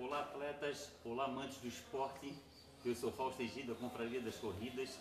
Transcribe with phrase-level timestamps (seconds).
[0.00, 2.32] Olá atletas, olá amantes do esporte,
[2.84, 4.96] eu sou Fausto Egídio, da Confraria das Corridas,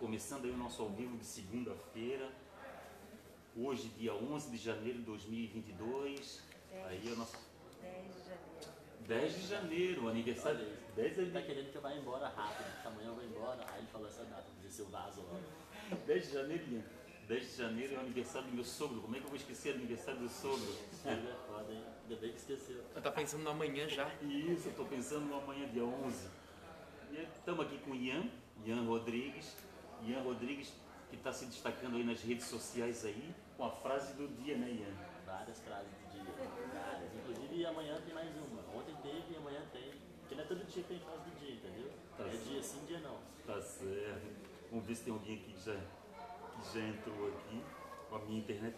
[0.00, 2.28] começando aí o nosso ao vivo de segunda-feira,
[3.56, 6.42] hoje dia 11 de janeiro de 2022,
[6.86, 7.38] aí é o nosso
[7.80, 8.72] 10 de janeiro.
[9.06, 12.66] 10 de janeiro, aniversário, Olha, 10 Ele tá de, querendo que eu vá embora rápido,
[12.84, 13.64] amanhã eu vou embora.
[13.70, 15.96] Aí ele falou essa data, dizer seu vaso logo.
[16.04, 16.82] 10 de janeiro.
[17.32, 19.72] 10 de janeiro é o aniversário do meu sogro, como é que eu vou esquecer
[19.72, 20.68] o aniversário do sogro?
[21.04, 21.10] É?
[21.10, 22.84] Ainda bem que esqueceu.
[22.94, 24.06] Eu tá pensando no amanhã já.
[24.22, 26.28] Isso, eu estou pensando no amanhã, dia 11.
[27.10, 28.28] E estamos aqui com o Ian,
[28.64, 29.56] Ian Rodrigues.
[30.04, 30.72] Ian Rodrigues,
[31.08, 34.70] que está se destacando aí nas redes sociais aí, com a frase do dia, né,
[34.70, 34.94] Ian?
[35.24, 36.24] Várias frases do dia.
[36.24, 37.14] Várias.
[37.14, 38.62] Inclusive amanhã tem mais uma.
[38.78, 39.92] Ontem teve e amanhã tem.
[40.20, 41.90] Porque não é todo dia que tem frase do dia, entendeu?
[42.16, 42.44] Tá é certo.
[42.44, 43.18] dia sim, dia não.
[43.46, 44.52] Tá certo.
[44.70, 45.80] Vamos ver se tem alguém aqui que já,
[46.74, 47.62] já entrou aqui
[48.08, 48.76] com a minha internet.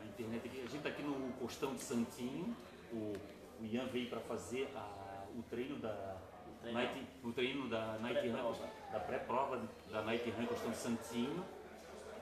[0.00, 0.58] A internet aqui.
[0.58, 2.56] A gente está aqui no Costão de Santinho.
[2.92, 3.12] O,
[3.60, 6.16] o Ian veio para fazer a- o treino da
[6.60, 6.78] treino.
[6.78, 8.68] Night, o treino da Night Run, Pré-prova.
[8.92, 11.44] da pré-prova da Night Run Costão de Santinho.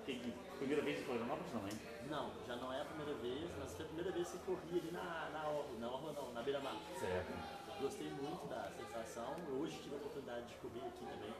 [0.05, 1.71] Que, primeira vez em Florianópolis, não é?
[2.09, 4.91] Não, já não é a primeira vez, mas foi a primeira vez que corri ali
[4.91, 5.79] na, na orla.
[5.79, 6.77] Na orla não, na beira-mar.
[6.99, 7.33] Certo.
[7.81, 9.37] Gostei muito da sensação.
[9.61, 11.33] Hoje tive a oportunidade de correr aqui também,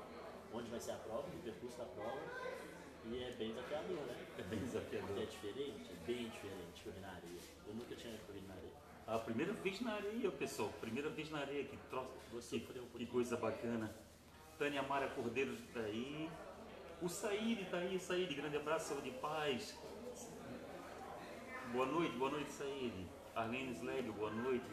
[0.53, 2.21] onde vai ser a prova, o percurso da prova.
[3.11, 4.17] E é bem desafiador, né?
[4.39, 5.27] É bem É desafiador.
[5.27, 7.41] diferente, é bem diferente correr na areia.
[7.67, 8.73] Eu nunca tinha corrido na areia.
[9.07, 10.71] A primeira vez na areia, pessoal.
[10.81, 11.65] Primeira vez na areia.
[11.65, 13.95] Que, troço, Vou que, um que coisa bacana.
[14.59, 16.29] Tânia Mara Cordeiro está aí.
[17.01, 17.99] O Saíde está aí.
[17.99, 19.77] Saíde, grande abraço, saúde e paz.
[21.73, 23.07] Boa noite, boa noite, Saíde.
[23.35, 24.65] Arlene Slag, boa noite.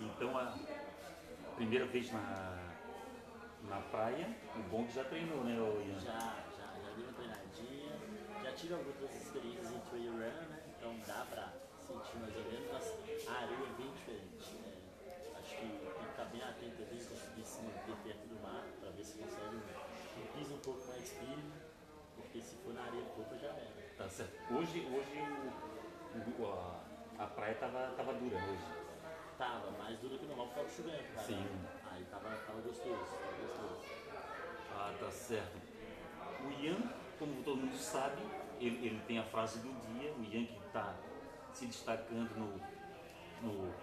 [0.00, 0.54] Então, a
[1.56, 2.74] primeira vez na,
[3.68, 4.28] na praia.
[4.54, 5.98] O bom que já treinou, né, Ian?
[6.00, 6.12] Já,
[6.56, 7.92] já, já dei uma treinadinha,
[8.44, 10.18] já tive algumas experiências em trail run,
[10.48, 10.58] né?
[10.76, 11.52] Então dá pra
[11.86, 12.86] sentir mais ou menos, mas
[13.28, 14.48] a areia é bem diferente.
[14.56, 14.72] né?
[15.38, 18.90] Acho que tem que ficar bem atento ali, conseguir se manter perto do mar, pra
[18.90, 21.52] ver se consegue um, um piso um pouco mais firme,
[22.16, 23.76] porque se for na areia pouca já era.
[23.98, 24.32] Tá certo.
[24.54, 25.16] Hoje, hoje
[26.16, 28.66] o, o- a, a praia tava, tava dura hoje.
[29.38, 31.26] Tava mais duro que o normal, porque chovendo, cara.
[31.26, 31.46] Sim.
[31.92, 33.80] Aí tava, tava gostoso, tava gostoso.
[34.72, 35.56] Ah, tá certo.
[36.44, 36.78] O Ian,
[37.18, 38.20] como todo mundo sabe,
[38.60, 40.94] ele, ele tem a frase do dia, o Ian que está
[41.52, 42.60] se destacando no,
[43.42, 43.74] no-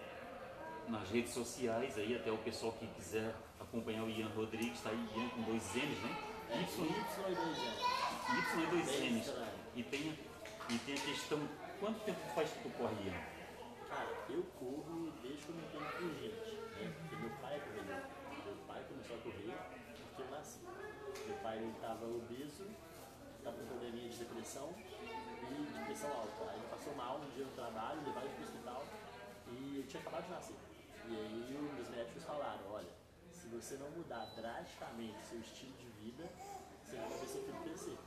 [0.88, 5.08] nas redes sociais, aí até o pessoal que quiser acompanhar o Ian Rodrigues, está aí
[5.16, 6.16] Ian com dois N's, né?
[6.50, 7.82] É, Y, Y e dois anos.
[8.30, 9.28] Y e dois Bem N's.
[9.28, 9.64] estranho.
[9.76, 10.02] E tem,
[10.70, 11.40] e tem a questão,
[11.80, 13.34] quanto tempo faz que tu corre, Ian?
[13.90, 16.94] Cara, eu corro desde que eu me entendo por gente, né?
[17.00, 18.02] Porque meu pai corredor.
[18.46, 19.54] Meu pai começou a correr
[20.04, 20.60] porque eu nasci.
[21.26, 22.66] Meu pai ele estava obeso,
[23.44, 26.50] estava com probleminha de depressão e de pressão alta.
[26.50, 28.84] Aí ele passou mal um dia no trabalho, levaram ele para o hospital
[29.52, 30.56] e eu tinha acabado de nascer.
[31.09, 32.88] E aí os médicos falaram, olha,
[33.30, 36.24] se você não mudar drasticamente seu estilo de vida,
[36.81, 37.98] você vai ver seu filho crescer.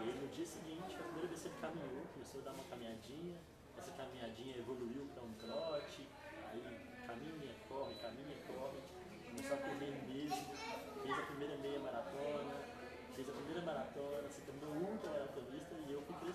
[0.00, 2.64] E aí no dia seguinte, a primeira vez que ele caminhou, começou a dar uma
[2.64, 3.38] caminhadinha,
[3.78, 6.08] essa caminhadinha evoluiu para um trote,
[6.50, 6.60] aí
[7.06, 8.82] caminha, corre, caminha, corre,
[9.30, 10.54] começou a correr mesmo,
[11.02, 12.72] fez a primeira meia maratona,
[13.14, 14.41] fez a primeira maratona, se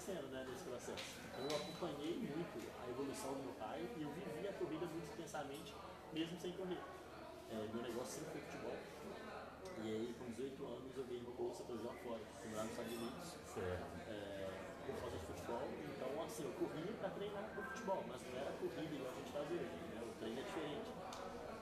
[0.07, 1.03] crescendo né, nesse processo.
[1.35, 5.75] Eu acompanhei muito a evolução do meu pai e eu vivi a corrida muito intensamente,
[6.13, 6.79] mesmo sem correr.
[7.51, 8.77] É, meu negócio sempre foi futebol.
[9.83, 12.71] E aí, com 18 anos, eu ganhei uma bolsa para jogar fora, fui lá nos
[12.71, 13.85] Estados Unidos, Certo.
[14.07, 14.49] é,
[14.87, 15.67] por causa de futebol.
[15.75, 19.31] Então, assim, eu corria para treinar pro futebol, mas não era corrida igual a gente
[19.31, 20.01] faz hoje, né?
[20.07, 20.89] o treino é diferente.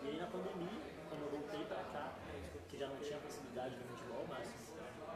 [0.04, 0.78] E aí, na pandemia,
[1.10, 2.14] quando eu voltei para cá,
[2.70, 4.48] que já não tinha possibilidade de futebol mais,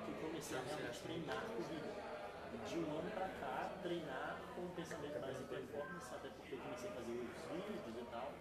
[0.03, 2.08] que eu comecei a realmente treinar corrida.
[2.67, 6.59] De um ano para cá, treinar com um pensamento mais em performance, até porque eu
[6.59, 8.33] comecei a fazer outros vídeos e tal.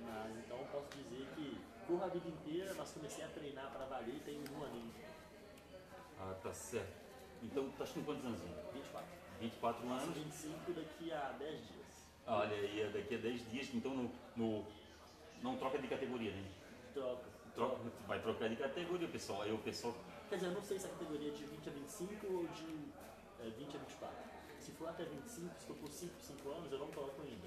[0.00, 3.86] Mas então eu posso dizer que corro a vida inteira, mas comecei a treinar para
[3.86, 4.92] valer tem um aninho,
[6.18, 7.06] Ah, tá certo.
[7.42, 8.40] Então, tu estás com quantos anos?
[8.40, 8.72] Ian?
[8.72, 9.08] 24.
[9.40, 10.16] 24 Faço anos.
[10.16, 11.86] 25 daqui a 10 dias.
[12.26, 14.64] Olha aí, é daqui a 10 dias, então no, no-
[15.42, 16.44] não troca de categoria, né?
[16.94, 17.24] Troca.
[17.54, 17.76] Troca,
[18.06, 19.42] vai trocar de categoria, pessoal.
[19.42, 19.94] Aí o pessoal.
[20.28, 22.88] Quer dizer, eu não sei se a categoria é de 20 a 25 ou de
[23.46, 24.16] é, 20 a 24.
[24.58, 27.46] Se for até 25, se for por 5, 5 anos, eu não troco ainda.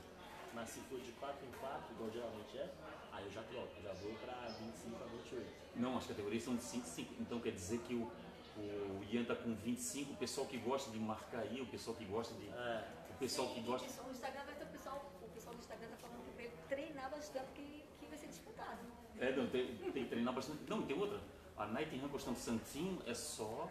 [0.54, 2.70] Mas se for de 4 em 4, igual geralmente é,
[3.12, 5.48] aí eu já troco, já vou pra 25 a 28.
[5.76, 7.16] Não, as categorias são de 5 em 5.
[7.20, 8.12] Então quer dizer que o,
[8.58, 12.06] o Ian tá com 25, o pessoal que gosta de marcar aí, o pessoal que
[12.06, 12.48] gosta de.
[12.50, 13.88] É, O pessoal que gosta.
[14.04, 17.10] O Instagram vai ter o pessoal, o pessoal do Instagram tá falando que veio treinar
[17.12, 18.80] bastante que, que vai ser disputado.
[19.20, 20.60] É, não, tem, tem que treinar bastante.
[20.68, 21.20] Não, tem outra.
[21.58, 23.70] A Night Run Costão de Santinho é só.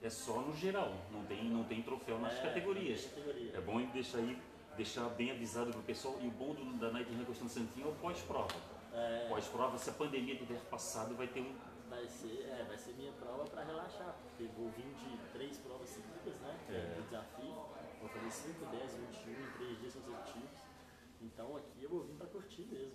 [0.00, 3.06] É só no geral, não tem, não tem troféu nas É, categorias.
[3.06, 3.52] categoria.
[3.56, 4.38] É bom deixar aí,
[4.76, 6.18] deixar bem avisado pro pessoal.
[6.20, 8.54] E o bom do, da Night de Santinho é o pós-prova.
[8.92, 9.26] É.
[9.28, 11.54] Pós-prova, se a pandemia tiver passado, vai ter um.
[11.88, 15.88] Vai ser, é, vai ser minha prova para relaxar, porque vou vir de três provas
[15.88, 16.58] seguidas, né?
[16.68, 16.98] É.
[16.98, 17.54] o desafio.
[18.00, 20.50] Vou fazer 5, 10, 21 em três dias consecutivos.
[21.20, 22.92] Então aqui eu vou vir para curtir mesmo.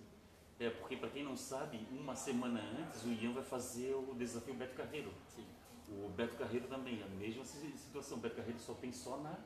[0.58, 4.54] É, porque para quem não sabe, uma semana antes o Ian vai fazer o desafio
[4.54, 5.12] Beto Carreiro.
[5.26, 5.44] Sim.
[6.04, 8.18] O Beto Carreiro também, a mesma si- situação.
[8.18, 9.36] O Beto Carreiro só tem só na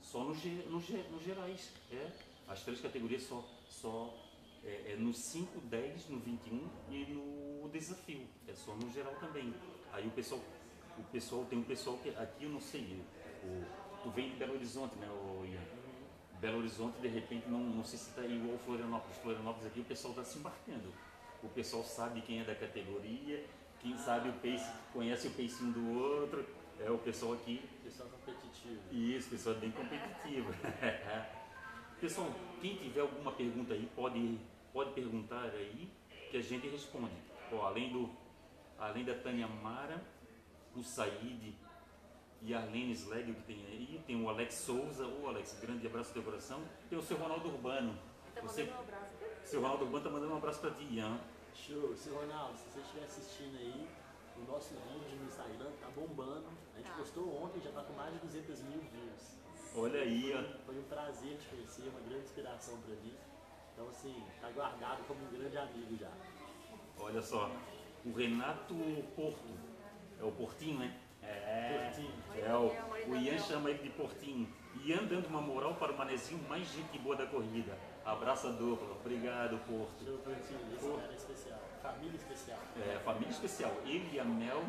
[0.00, 0.78] só no, ge- no,
[1.10, 1.72] no gerais.
[1.90, 2.10] É.
[2.46, 4.14] As três categorias só, só
[4.64, 8.26] é, é no 5, 10, no 21 e no desafio.
[8.46, 9.52] É só no geral também.
[9.92, 10.40] Aí o pessoal,
[10.98, 13.02] o pessoal tem um pessoal que aqui eu não sei.
[13.44, 13.64] O,
[14.02, 15.60] tu vem de Belo Horizonte, né, o Ian?
[16.40, 19.16] Belo Horizonte, de repente, não, não sei se está igual Florianópolis.
[19.18, 20.92] Florianópolis aqui o pessoal está se embarcando.
[21.42, 23.44] O pessoal sabe quem é da categoria,
[23.80, 26.44] quem sabe o pace, conhece o pace um do outro.
[26.80, 27.62] É o pessoal aqui.
[27.82, 28.80] Pessoal competitivo.
[28.92, 30.52] Isso, o pessoal é bem competitivo.
[32.00, 32.30] pessoal,
[32.60, 34.38] quem tiver alguma pergunta aí, pode,
[34.72, 35.90] pode perguntar aí
[36.30, 37.14] que a gente responde.
[37.52, 38.10] Ó, além, do,
[38.78, 40.02] além da Tânia Mara,
[40.76, 41.54] o Said
[42.42, 46.10] e a Arlene Sleg que tem aí, tem o Alex Souza, ô Alex, grande abraço
[46.10, 46.62] do teu coração.
[46.88, 47.98] Tem o seu Ronaldo Urbano.
[48.34, 49.12] Tá Você, mandando um abraço.
[49.44, 51.18] seu Ronaldo Urbano tá mandando um abraço pra ti, Ian.
[51.66, 53.88] Show, seu Ronaldo, se você estiver assistindo aí,
[54.36, 56.46] o nosso vídeo no Instagram tá bombando.
[56.74, 56.96] A gente Tá.
[56.96, 59.38] postou ontem, já tá com mais de 200 mil views.
[59.74, 60.64] Olha aí, ó.
[60.64, 63.14] Foi um prazer te conhecer, uma grande inspiração pra mim.
[63.74, 66.10] Então, assim, tá guardado como um grande amigo já.
[66.98, 67.50] Olha só,
[68.04, 68.74] o Renato
[69.14, 69.58] Porto,
[70.20, 70.96] é o Portinho, né?
[71.22, 72.14] É, Portinho.
[72.36, 74.48] é o, o Ian chama ele de Portinho.
[74.84, 77.76] Ian dando uma moral para o manezinho mais gente boa da corrida.
[78.04, 80.02] Abraço a dupla, obrigado Porto.
[80.04, 80.96] Show, Portinho, esse Pô.
[80.96, 81.60] cara é especial.
[81.82, 82.14] Família
[82.54, 82.94] especial.
[82.94, 84.62] É, família especial, ele e a Mel.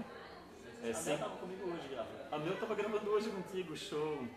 [0.84, 2.20] É, a sempre- Mel tava comigo hoje, gravando.
[2.36, 4.28] A Mel tava gravando hoje contigo, show.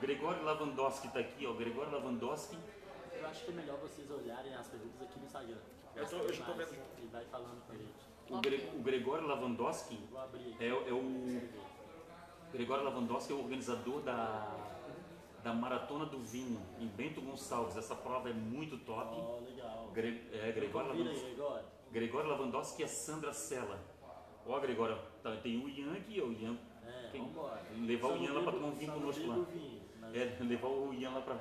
[0.00, 1.52] Gregório Lavandowski tá aqui, ó.
[1.54, 2.56] Gregório Lavandowski.
[3.12, 5.56] Eu acho que é melhor vocês olharem as perguntas aqui no Instagram.
[5.96, 6.82] Eu tô- eu já tô Mais, vendo.
[7.02, 8.08] E vai falando com a gente.
[8.30, 9.98] O, Gre- o Gregório Lavandowski
[10.60, 11.48] é, é o.
[12.52, 14.54] Gregório Lavandowski é o organizador da,
[15.42, 17.76] da Maratona do Vinho, em Bento Gonçalves.
[17.76, 19.16] Essa prova é muito top.
[19.18, 19.90] Ó, legal.
[19.92, 21.64] Gre- é, Gregório, Lavandowski, aí, Gregório.
[21.92, 23.78] Gregório Lavandowski e a Sandra Sela.
[24.46, 26.56] Ó, Gregório, tá, tem o Ian aqui, o Ian.
[26.86, 27.62] É, Quem- vambora.
[27.76, 29.34] levar o Ian lá bebo- tomar um vinho conosco lá.
[29.52, 31.40] vinho, mas- É, levar o Ian lá aqui.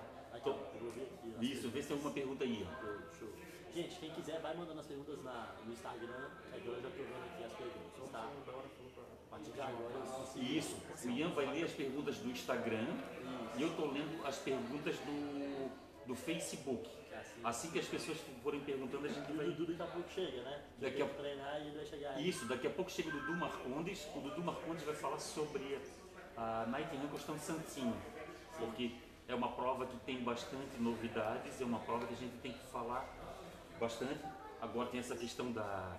[1.37, 3.73] as Isso, vê se tem alguma pergunta aí, ó.
[3.73, 6.29] Gente, quem quiser, vai mandando as perguntas na, no Instagram.
[6.51, 8.29] que Agora eu já tô vendo aqui as perguntas, tá?
[9.27, 10.43] A partir de agora eu.
[10.43, 12.87] Isso, o Ian vai ler as perguntas do Instagram
[13.57, 15.69] e eu tô lendo as perguntas do,
[16.07, 16.89] do Facebook.
[17.43, 17.71] Assim.
[17.71, 19.45] Que as pessoas forem perguntando, a gente E o vai.
[19.47, 20.63] Dudu daqui a pouco chega, né?
[20.79, 22.27] Daqui a- treinar e ele vai chegar aí.
[22.29, 24.07] Isso, daqui a pouco chega o Dudu Marcondes.
[24.15, 25.79] O Dudu Marcondes vai falar sobre
[26.35, 27.95] a Night Run Constante Santinho,
[28.59, 28.91] porque
[29.27, 32.65] é uma prova que tem bastante novidades, é uma prova que a gente tem que
[32.67, 33.07] falar
[33.79, 34.19] bastante.
[34.61, 35.97] Agora tem essa questão da,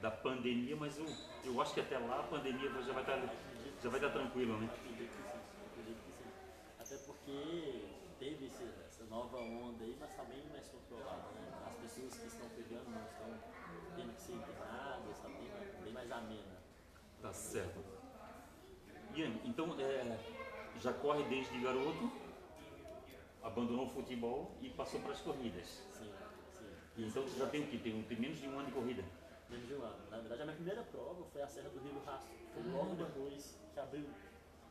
[0.00, 1.06] da pandemia, mas eu,
[1.44, 3.16] eu acho que até lá a pandemia já vai estar,
[3.82, 4.68] já vai estar tranquilo, né?
[6.78, 7.84] Até porque
[8.18, 8.50] teve
[8.86, 11.52] essa nova onda aí, mas bem mais controlada, né?
[11.66, 13.28] As pessoas que estão pegando não estão
[13.96, 16.58] tendo que ser internadas, tá bem, bem mais amena.
[17.20, 17.80] Tá certo.
[19.14, 20.18] Ian, então é,
[20.80, 22.10] já corre desde garoto,
[23.42, 25.66] abandonou o futebol e passou para as corridas.
[25.92, 26.12] Sim,
[26.52, 26.66] sim.
[26.96, 27.78] E então tu já tem o quê?
[27.78, 29.04] Tem, tem menos de um ano de corrida.
[29.48, 29.96] Menos de um ano.
[30.10, 32.30] Na verdade, a minha primeira prova foi a Serra do Rio do Rastro.
[32.52, 34.04] Foi logo depois que abriu.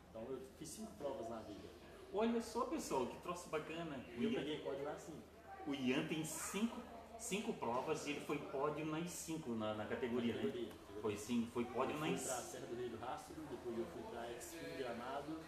[0.09, 1.67] Então eu fiz cinco provas na vida.
[2.13, 3.99] Olha só, pessoal, que troço bacana.
[4.17, 5.21] O eu Ian, peguei código assim.
[5.65, 6.77] o Ian tem cinco,
[7.19, 10.41] cinco provas e ele foi pódio nas cinco na, na categoria, né?
[10.41, 10.71] Categoria.
[11.01, 12.23] Foi sim, foi Eu pódio fui nas.
[12.23, 15.39] pra Serra do Rio do Rastro, depois eu fui pra Extreme Gramado,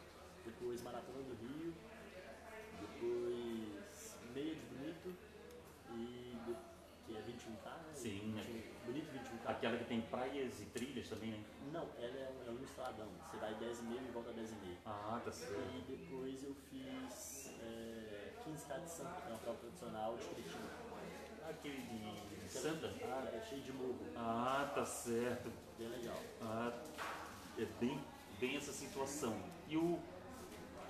[0.46, 1.74] depois Maratona do Rio,
[2.80, 5.16] depois Meia de Bonito
[5.92, 6.38] e
[7.06, 7.94] que é 21K, né?
[7.96, 8.44] Sim, né?
[8.44, 9.50] 21 Bonito 21K.
[9.50, 11.44] Aquela que tem praias e trilhas também, né?
[11.72, 13.08] Não, ela é um, é um estradão.
[13.30, 14.78] Você vai 10,5 e volta 10,5.
[14.86, 15.54] Ah, tá certo.
[15.76, 20.89] E depois eu fiz é, 15K de Santa, que é uma prova tradicional de Curitiba.
[21.50, 21.82] Aquele
[22.44, 22.94] de Santa?
[23.04, 25.52] Ah, é cheio de morro, Ah, tá certo.
[25.78, 26.18] bem legal.
[26.42, 26.72] Ah,
[27.58, 28.00] é bem,
[28.40, 29.36] bem essa situação.
[29.68, 30.00] E o,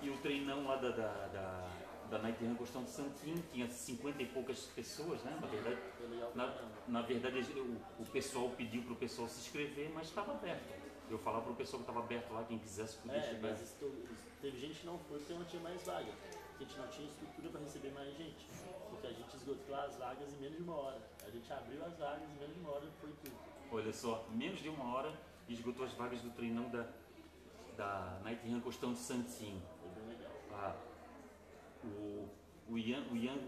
[0.02, 1.70] e o treinão lá da, da, da,
[2.10, 5.36] da Night Run Costão de Santinho tinha 50 e poucas pessoas, né?
[5.40, 5.78] Na verdade,
[6.34, 6.54] na,
[6.88, 10.80] na verdade o, o pessoal pediu para o pessoal se inscrever, mas estava aberto.
[11.10, 13.50] Eu falava para o pessoal que estava aberto lá, quem quisesse podia É, chegar.
[13.50, 13.76] mas isso-
[14.40, 16.12] teve gente que não foi porque não tinha mais vaga.
[16.56, 18.46] A gente não tinha estrutura para receber mais gente.
[19.00, 21.00] Porque a gente esgotou as vagas em menos de uma hora.
[21.26, 23.36] A gente abriu as vagas em menos de uma hora e foi tudo.
[23.72, 25.12] Olha só, menos de uma hora
[25.48, 26.86] esgotou as vagas do treinão da,
[27.76, 29.62] da Night Run Costão de Santinho.
[29.80, 30.32] Foi bem legal.
[30.52, 30.76] Ah,
[31.84, 32.28] o,
[32.68, 33.38] o, Ian, o Ian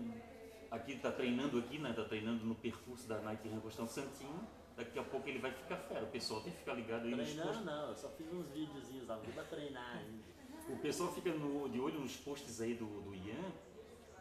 [0.70, 1.92] aqui está treinando aqui, né?
[1.92, 4.40] Tá treinando no percurso da Night Run Costão Santinho.
[4.74, 6.02] Daqui a pouco ele vai ficar fera.
[6.02, 7.66] O pessoal tem que ficar ligado aí nos Treinando posts.
[7.66, 10.32] não, eu só fiz uns videozinhos deu pra treinar ainda.
[10.70, 13.52] O pessoal fica no- de olho nos posts aí do, do Ian,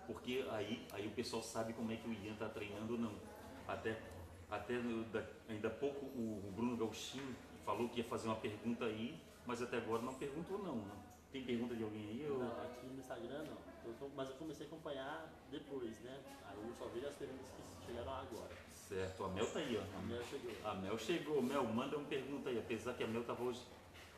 [0.08, 3.13] porque aí, aí o pessoal sabe como é que o Ian está treinando ou não.
[3.67, 3.98] Até,
[4.50, 4.75] até
[5.48, 9.77] ainda há pouco o, Bruno Gauchinho falou que ia fazer uma pergunta aí, mas até
[9.77, 10.75] agora não perguntou não.
[10.75, 10.91] né?
[11.31, 12.27] Tem pergunta de alguém aí?
[12.29, 12.39] Ou...
[12.39, 13.72] Não, aqui no Instagram não.
[14.15, 16.22] Mas eu comecei a acompanhar depois, né?
[16.46, 18.55] Aí eu só vejo as perguntas que chegaram agora.
[18.74, 19.98] Certo, a Mel tá aí, ó.
[19.98, 20.51] A minha chegou.
[20.65, 21.41] A Mel chegou.
[21.41, 23.62] Mel, manda uma pergunta aí, apesar que a Mel estava hoje,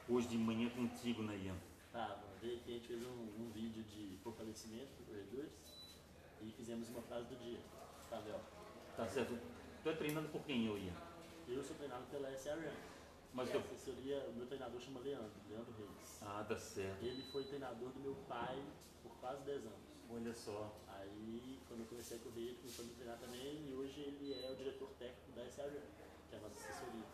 [0.09, 1.55] hoje de manhã contigo, né, Ian?
[1.91, 5.51] Tá, veio aqui, a gente fez um, um vídeo de fortalecimento para corredores
[6.45, 7.59] e fizemos uma frase do dia.
[8.09, 8.39] Tá, Léo?
[8.95, 9.37] Tá certo.
[9.81, 10.93] Tu é treinado por quem, eu, Ian?
[11.47, 12.71] Eu sou treinado pela SRM.
[13.33, 16.19] Mas e a assessoria, o meu treinador chama Leandro, Leandro Reis.
[16.21, 17.03] Ah, tá certo.
[17.03, 18.61] Ele foi treinador do meu pai
[19.01, 19.79] por quase 10 anos.
[20.09, 20.71] Olha só.
[20.87, 24.33] Aí, quando eu comecei a correr, ele começou a me treinar também e hoje ele
[24.33, 25.81] é o diretor técnico da SRM,
[26.29, 27.05] que é a nossa assessoria.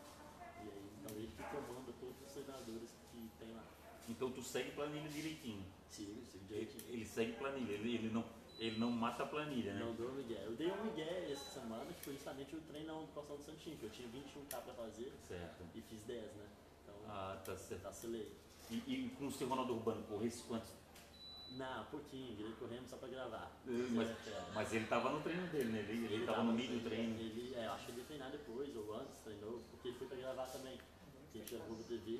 [0.62, 3.64] E aí, então ele que comanda todos os treinadores que tem lá.
[4.10, 5.66] Então tu segue planilha direitinho.
[5.88, 6.94] Sigo, sigo Ele, direitinho.
[6.94, 8.26] ele segue planilha, ele, ele, não,
[8.60, 9.80] ele não mata a planilha, né?
[9.80, 10.44] Não dou migué.
[10.46, 13.78] Eu dei um migué essa semana, que foi justamente o treino do Costão do Santinho,
[13.78, 15.64] que eu tinha 21k pra fazer Certo.
[15.74, 16.46] e fiz 10, né?
[16.84, 17.84] Então, Ah, tá certo.
[17.84, 18.32] vacilei.
[18.70, 20.70] E, e com o seu Ronaldo Urbano, corresse quantos?
[21.52, 23.52] Não, pouquinho, virei correndo só pra gravar.
[23.66, 24.52] Mas, É, é.
[24.54, 25.80] mas ele tava no treino dele, né?
[25.80, 27.18] Ele, ele, tava tava no meio do treino.
[27.20, 30.08] Ele, é, eu acho que ele ia treinar depois ou antes, treinou, porque ele foi
[30.08, 30.78] pra gravar também.
[30.78, 32.20] A gente gravou no TV,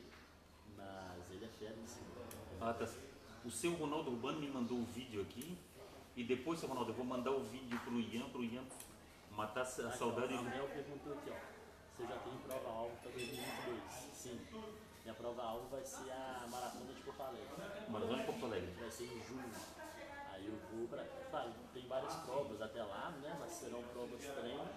[0.76, 2.08] mas ele é fera cima.
[2.62, 2.88] Ah, tá.
[3.46, 5.56] O seu Ronaldo Urbano me mandou um vídeo aqui.
[6.16, 8.64] E depois, seu Ronaldo, eu vou mandar o vídeo pro Ian, pro Ian
[9.32, 10.34] matar a saudade.
[10.34, 11.60] A Mel perguntou aqui, ó.
[11.96, 13.82] Você já tem prova-alvo para 2022?
[14.14, 14.40] Sim.
[15.04, 17.48] Minha prova-alvo vai ser a Maratona de Porto Alegre.
[17.90, 18.72] Maratona de Porto Alegre.
[18.80, 19.52] Vai ser em julho.
[20.32, 21.04] Aí eu vou pra.
[21.30, 23.38] Claro, tem várias provas até lá, né?
[23.40, 24.70] Mas serão provas treino.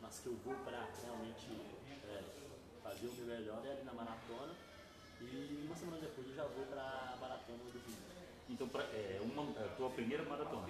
[0.00, 1.46] Mas que eu vou pra realmente
[2.04, 2.22] é,
[2.82, 4.54] fazer o meu melhor é ali na maratona.
[5.20, 8.15] E uma semana depois eu já vou pra maratona do Rio.
[8.48, 10.66] Então, pra, é uma, a tua primeira maratona.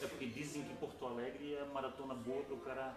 [0.00, 2.94] É porque dizem que Porto Alegre é a maratona boa para o cara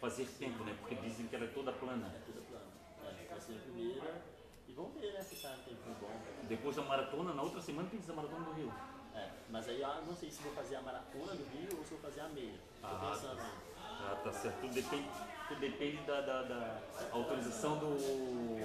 [0.00, 0.74] fazer tempo, né?
[0.80, 2.06] Porque dizem que ela é toda plana.
[2.14, 2.64] É toda plana.
[3.04, 4.22] É, vai ser a primeira.
[4.68, 5.22] E vamos ver, né?
[5.22, 6.20] Se sai um tempo bom.
[6.48, 8.72] Depois da maratona, na outra semana tem a maratona do Rio.
[9.14, 11.90] É, mas aí eu não sei se vou fazer a maratona do Rio ou se
[11.90, 12.54] vou fazer a meia.
[12.80, 13.40] Tô Ah, pensando.
[13.40, 14.60] Ah, tá certo.
[14.62, 15.08] Tudo depende,
[15.48, 16.80] tudo depende da, da- da
[17.12, 18.58] autorização do,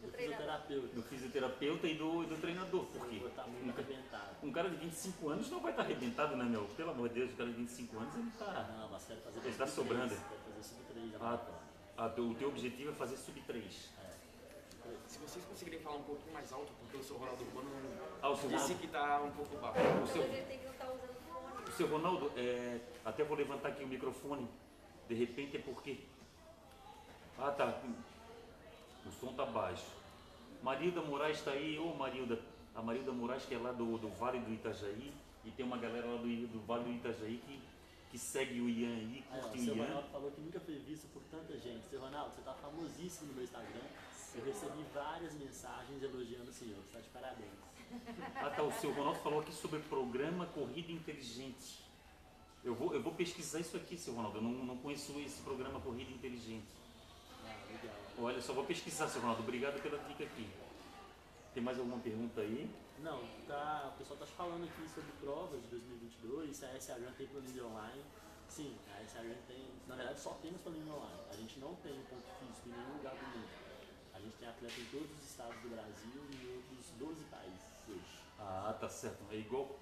[0.00, 0.94] Do fisioterapeuta.
[0.94, 2.84] do fisioterapeuta e do, do treinador.
[2.86, 4.36] Porque Eu vou estar muito arrebentado.
[4.42, 6.64] um cara de 25 anos não vai estar arrebentado, né, meu?
[6.76, 8.76] Pelo amor de Deus, o cara de 25 anos ele Ah, tá.
[8.78, 10.14] não, mas quero fazer Ele tá sub sobrando.
[10.14, 11.58] Quero fazer sub 3 a Ah, maratona.
[11.96, 13.90] ah, o teu objetivo é fazer sub 3.
[15.06, 17.68] Se vocês conseguirem falar um pouquinho mais alto, porque o seu Ronaldo Urbano
[18.22, 19.80] Ah, o seu disse Ronaldo, que tá um pouco baixo.
[20.02, 21.68] o seu, Ele tem que não estar usando fone.
[21.68, 24.48] o seu Ronaldo é, até vou levantar aqui o microfone.
[25.08, 25.98] De repente é porque.
[27.38, 27.80] Ah, tá.
[29.06, 29.86] O som tá baixo.
[30.62, 31.78] Marilda Moraes está aí.
[31.78, 32.40] Ô, Marilda.
[32.74, 35.12] A Marilda Moraes, que é lá do, do Vale do Itajaí.
[35.44, 37.60] E tem uma galera lá do, do Vale do Itajaí que,
[38.10, 39.86] que segue o Ian aí, curte o o Ian.
[39.86, 41.86] Ronaldo falou que nunca foi visto por tanta gente.
[41.88, 43.86] Seu Ronaldo, você tá famosíssimo no meu Instagram.
[44.34, 46.76] Eu recebi várias mensagens elogiando o senhor.
[46.76, 47.68] Você tá de parabéns.
[48.36, 48.62] Ah, tá.
[48.62, 51.82] O seu Ronaldo falou aqui sobre programa Corrida Inteligente.
[52.62, 54.38] Eu vou, eu vou pesquisar isso aqui, seu Ronaldo.
[54.38, 56.66] Eu não, não conheço esse programa Corrida Inteligente.
[57.46, 57.97] Ah, legal.
[58.20, 59.42] Olha, só vou pesquisar, seu Ronaldo.
[59.42, 60.48] Obrigado pela dica aqui.
[61.54, 62.68] Tem mais alguma pergunta aí?
[62.98, 67.28] Não, tá, o pessoal tá falando aqui sobre provas de 2022, se a SRAM tem
[67.28, 68.02] planilha online.
[68.48, 71.20] Sim, a SRAM tem, na verdade só temos planilha online.
[71.30, 73.48] A gente não tem um ponto físico em nenhum lugar do mundo.
[74.12, 77.62] A gente tem atleta em todos os estados do Brasil e em outros 12 países
[77.88, 78.18] hoje.
[78.40, 79.22] Ah, tá certo.
[79.30, 79.78] É igual.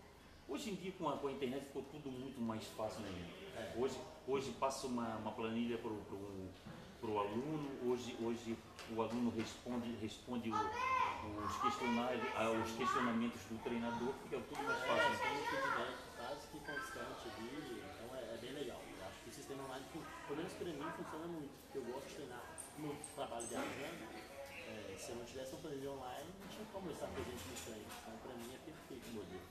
[0.46, 3.30] Hoje em dia com a, com a internet ficou tudo muito mais fácil, né?
[3.56, 3.74] É.
[3.78, 5.96] Hoje, hoje passa uma, uma planilha pro,
[7.00, 8.56] pro, pro aluno, hoje, hoje
[8.94, 14.78] o aluno responde, responde o- os, questionários, ah, os questionamentos do treinador, fica tudo mais
[14.78, 15.28] É, fácil.
[15.28, 18.80] tem um feedback quase que constante ali, então é, é bem legal.
[18.98, 19.84] Eu acho que o sistema online,
[20.26, 22.42] pelo menos para mim, funciona muito, porque eu gosto de treinar
[22.78, 24.16] muito trabalho viajando.
[24.66, 27.86] É, se eu não tivesse uma planilha online, não tinha como estar presente no treino.
[28.02, 29.46] Então, para mim, é perfeito o modelo.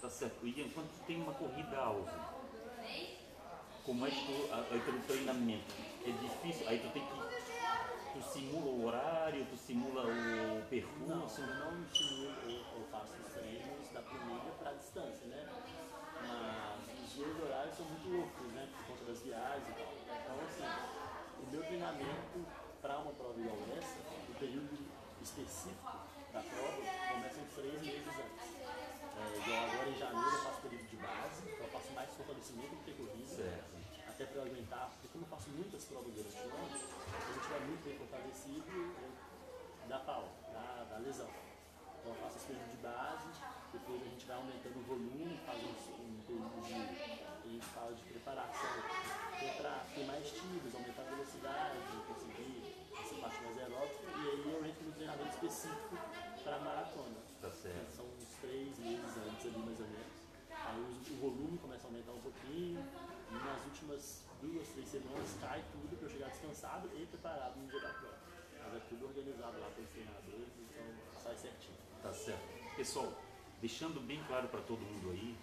[0.00, 0.46] Tá certo.
[0.46, 2.08] Ian, quando tu tem uma corrida alvo,
[3.84, 5.89] como é que tu, a- teu treinamento?
[6.04, 7.12] É difícil, aí tu tem que.
[8.12, 11.12] Tu simula o horário, tu simula o Não, percurso.
[11.12, 15.46] eu não simulo ou, ou faço os treinos da planilha para distância, né?
[16.20, 18.68] Mas os meus horários são muito loucos, né?
[18.76, 19.92] Por conta das viagens e tal.
[20.10, 20.68] Então, assim,
[21.38, 22.46] o meu treinamento
[22.82, 24.78] para uma prova igual essa, o período
[25.22, 25.96] específico
[26.32, 28.50] da prova começa uns três meses antes.
[29.20, 32.74] É, igual agora em janeiro eu faço período de base, então eu faço mais fortalecimento
[32.74, 34.89] do que como eu faço
[35.60, 40.86] muitas provas durante o ano, se eu estiver muito bem fortalecido, eu dá pau, dá,
[40.88, 41.28] dá lesão.
[42.00, 43.28] Então eu faço as coisas de base,
[43.70, 48.02] depois a gente vai aumentando o volume, faz um, período de, a gente fala de
[48.08, 48.72] preparação,
[49.60, 51.76] para ter mais tiros, aumentar a velocidade,
[52.08, 52.64] conseguir
[52.96, 55.96] essa parte mais aeróbica, e aí eu entro no treinamento específico
[56.42, 57.20] para maratona.
[57.40, 57.96] Tá certo.
[57.96, 60.20] São uns três meses antes ali mais ou menos.
[60.50, 62.80] Aí o, o volume começa a aumentar um pouquinho,
[63.30, 67.68] e nas últimas duas, três semanas cai tudo para eu chegar descansado e preparado no
[67.68, 68.18] dia da prova.
[68.64, 71.76] Mas é tudo organizado lá pelos treinadores, então sai certinho.
[72.02, 72.76] Tá certo.
[72.76, 73.12] Pessoal,
[73.60, 75.36] deixando bem claro para todo mundo aí,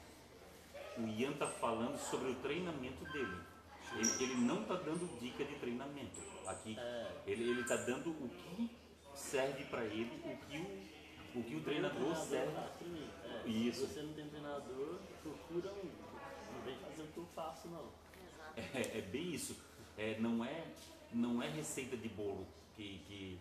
[0.98, 3.38] o Ian tá falando sobre o treinamento dele.
[3.94, 6.20] Ele, ele não tá dando dica de treinamento.
[6.46, 7.12] Aqui, É.
[7.26, 8.70] ele, ele tá dando o que
[9.16, 12.52] serve para ele, o que o, o que o treinador serve.
[12.52, 13.10] pra mim.
[13.24, 13.86] É, Isso.
[13.88, 15.90] Se você não tem treinador, procura um.
[16.54, 17.90] Não vem fazer o que eu faço, não.
[18.74, 19.56] É, é bem isso.
[19.98, 20.66] É, não, é,
[21.14, 22.46] não é receita de bolo
[22.76, 23.40] que, que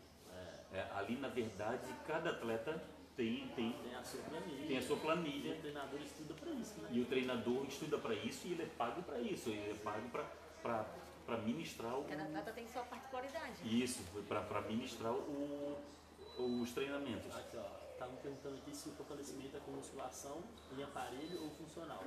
[0.72, 2.82] é, é, ali na verdade cada atleta
[3.16, 4.66] tem, tem, Tem a sua planilha.
[4.66, 5.54] tem a sua E planilha.
[5.54, 6.88] o treinador estuda pra isso, né?
[6.92, 10.08] E o treinador estuda para isso e ele é pago para isso, ele é pago
[10.10, 13.54] para ministrar o, Cada atleta tem sua particularidade.
[13.64, 15.78] isso, para ministrar o,
[16.38, 17.34] os treinamentos.
[17.34, 17.86] Aqui, ó.
[17.98, 20.42] Tá me perguntando aqui se o fortalecimento é com musculação
[20.76, 22.04] em aparelho ou funcional.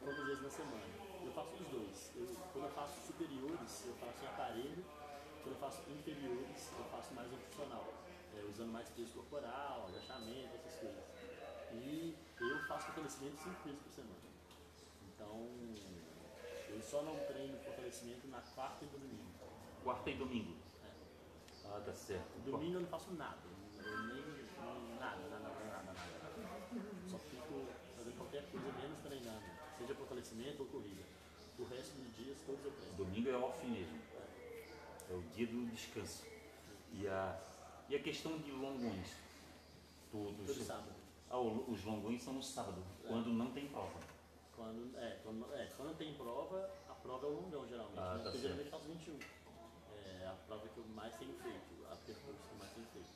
[0.00, 0.84] Quantas vezes na semana?
[1.26, 2.12] Eu faço os dois.
[2.16, 4.84] Eu, quando eu faço superiores, eu faço em aparelho.
[5.42, 7.84] Quando eu faço inferiores, eu faço mais no funcional.
[8.36, 11.04] É, usando mais peso corporal, agachamento, essas coisas.
[11.72, 14.28] E eu faço fortalecimento cinco vezes por semana.
[15.08, 15.48] Então,
[16.68, 19.24] eu só não treino fortalecimento na quarta e domingo.
[19.82, 20.56] Quarta e domingo.
[21.64, 22.38] Ah, tá certo.
[22.44, 23.38] Domingo eu não faço nada.
[23.84, 27.08] Eu nem, nem- nada, nada, nada, nada, nada.
[27.08, 27.66] Só fico
[27.96, 29.55] fazendo qualquer coisa menos treinando.
[29.78, 31.02] Seja fortalecimento ou corrida.
[31.58, 32.96] O resto dos dias todos eu treino.
[32.96, 33.98] Domingo é off mesmo.
[35.10, 36.24] É o dia do descanso.
[36.92, 37.38] E a,
[37.88, 39.14] e a questão de longões.
[40.10, 40.46] Todos.
[40.46, 40.94] Todo sábado.
[41.28, 43.98] Ah, os longões são no sábado, quando não tem prova.
[44.54, 47.98] Quando, é, quando, é, quando tem prova, a prova é o longão geralmente.
[47.98, 48.18] Ah, né?
[48.18, 48.42] tá Porque certo.
[48.42, 49.18] geralmente eu faço 21.
[50.06, 53.10] É a prova que eu mais tenho feito, a percurso que eu mais tenho feito.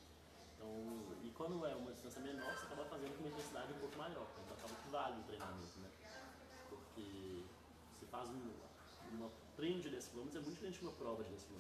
[0.55, 0.69] Então,
[1.25, 4.27] e quando é uma distância menor, você acaba fazendo com uma intensidade um pouco maior.
[4.45, 5.91] Então acaba que vale o treinamento, né?
[7.03, 7.43] Porque
[7.99, 8.51] você faz um
[9.13, 11.55] uma treino de 10 km é muito diferente de uma prova de 10 km.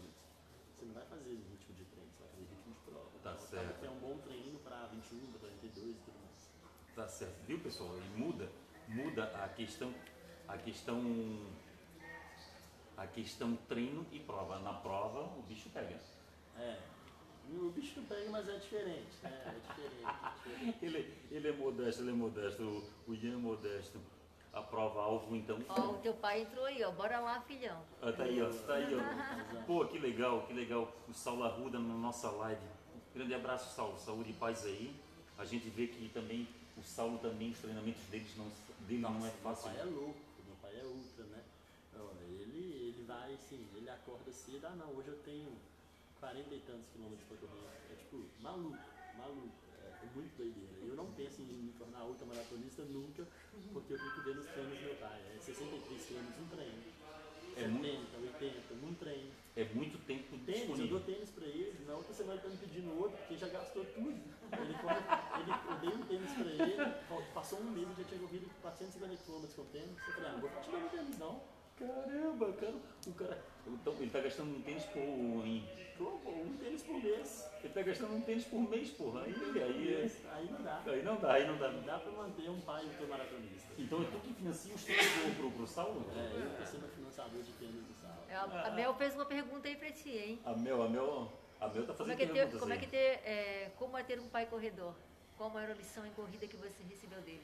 [0.74, 3.10] Você não vai fazer ritmo de treino, você vai fazer ritmo de prova.
[3.22, 3.80] Tá então, certo.
[3.80, 6.50] que é um bom treino para 21, para 42 e tudo mais.
[6.94, 7.96] Tá certo, viu pessoal?
[7.98, 8.50] E muda,
[8.88, 9.94] muda a questão,
[10.48, 11.52] a questão,
[12.96, 14.58] a questão treino e prova.
[14.60, 16.00] Na prova o bicho pega.
[16.56, 16.78] É.
[17.52, 19.42] O bicho não pega, mas é diferente, né?
[19.44, 20.04] É diferente.
[20.04, 20.84] É diferente.
[20.84, 24.00] Ele, ele é modesto, ele é modesto, o Ian é modesto.
[24.52, 25.58] A prova alvo então.
[25.68, 26.90] Ó, o teu pai entrou aí, ó.
[26.90, 27.80] Bora lá, filhão.
[28.02, 29.62] Ah, tá aí, ó, tá aí, ó.
[29.64, 30.92] Pô, que legal, que legal.
[31.08, 32.66] O Saulo Arruda na nossa live.
[33.14, 33.98] Grande abraço, Saulo.
[33.98, 34.94] Saúde e paz aí.
[35.38, 38.46] A gente vê que também o Saulo também, os treinamentos deles não,
[38.86, 39.70] dele não é fácil.
[39.70, 41.42] Meu pai é louco, meu pai é ultra, né?
[41.94, 45.52] Não, ele, ele vai assim, ele acorda cedo, ah não, hoje eu tenho
[46.18, 47.92] 40 e tantos quilômetros pra correr.
[47.92, 48.78] É tipo, maluco,
[49.16, 49.69] maluco.
[50.02, 50.70] É, muito doideira.
[50.82, 53.26] Eu não penso em me tornar ultramaratonista nunca,
[53.72, 55.20] porque eu fico vendo os treinos do meu pai.
[55.36, 56.82] É 63 quilômetros um treino.
[57.56, 59.30] É 70, muito- 80, num treino.
[59.56, 60.98] É muito tempo Tênis, eu disponível.
[60.98, 63.84] dou tênis pra ele, na outra semana ele tá me pedindo outro, porque já gastou
[63.84, 64.08] tudo.
[64.08, 64.74] Ele,
[65.40, 66.76] ele, eu dei um tênis pra ele,
[67.34, 69.90] passou um mês e já tinha corrido 450 km com tênis.
[69.90, 71.42] Eu falei, ah, não vou te dar meu tênis não.
[71.80, 72.74] Caramba, cara,
[73.06, 73.42] o cara.
[73.66, 75.00] Então, ele tá gastando um tênis por.
[75.96, 77.46] Pô, um tênis por mês.
[77.62, 79.22] ele tá gastando um tênis por mês, porra.
[79.22, 80.82] Aí, aí, é- Aí não dá.
[80.86, 81.70] aí não dá, aí não dá.
[81.70, 83.72] Não dá pra manter um pai ultramaratonista.
[83.78, 86.06] Então é tu que financia os tênis pro, pro, pro Saulo?
[86.14, 88.24] É, eu que sendo financiador de tênis do Sal.
[88.28, 90.38] É, A, a Mel fez uma pergunta aí pra ti, hein?
[90.44, 92.76] A Mel, a Mel, a Mel tá Como é fazendo que é ter, como é,
[92.78, 94.94] que ter, é, como é ter um pai corredor?
[95.36, 97.42] Qual a maior lição em corrida que você recebeu dele?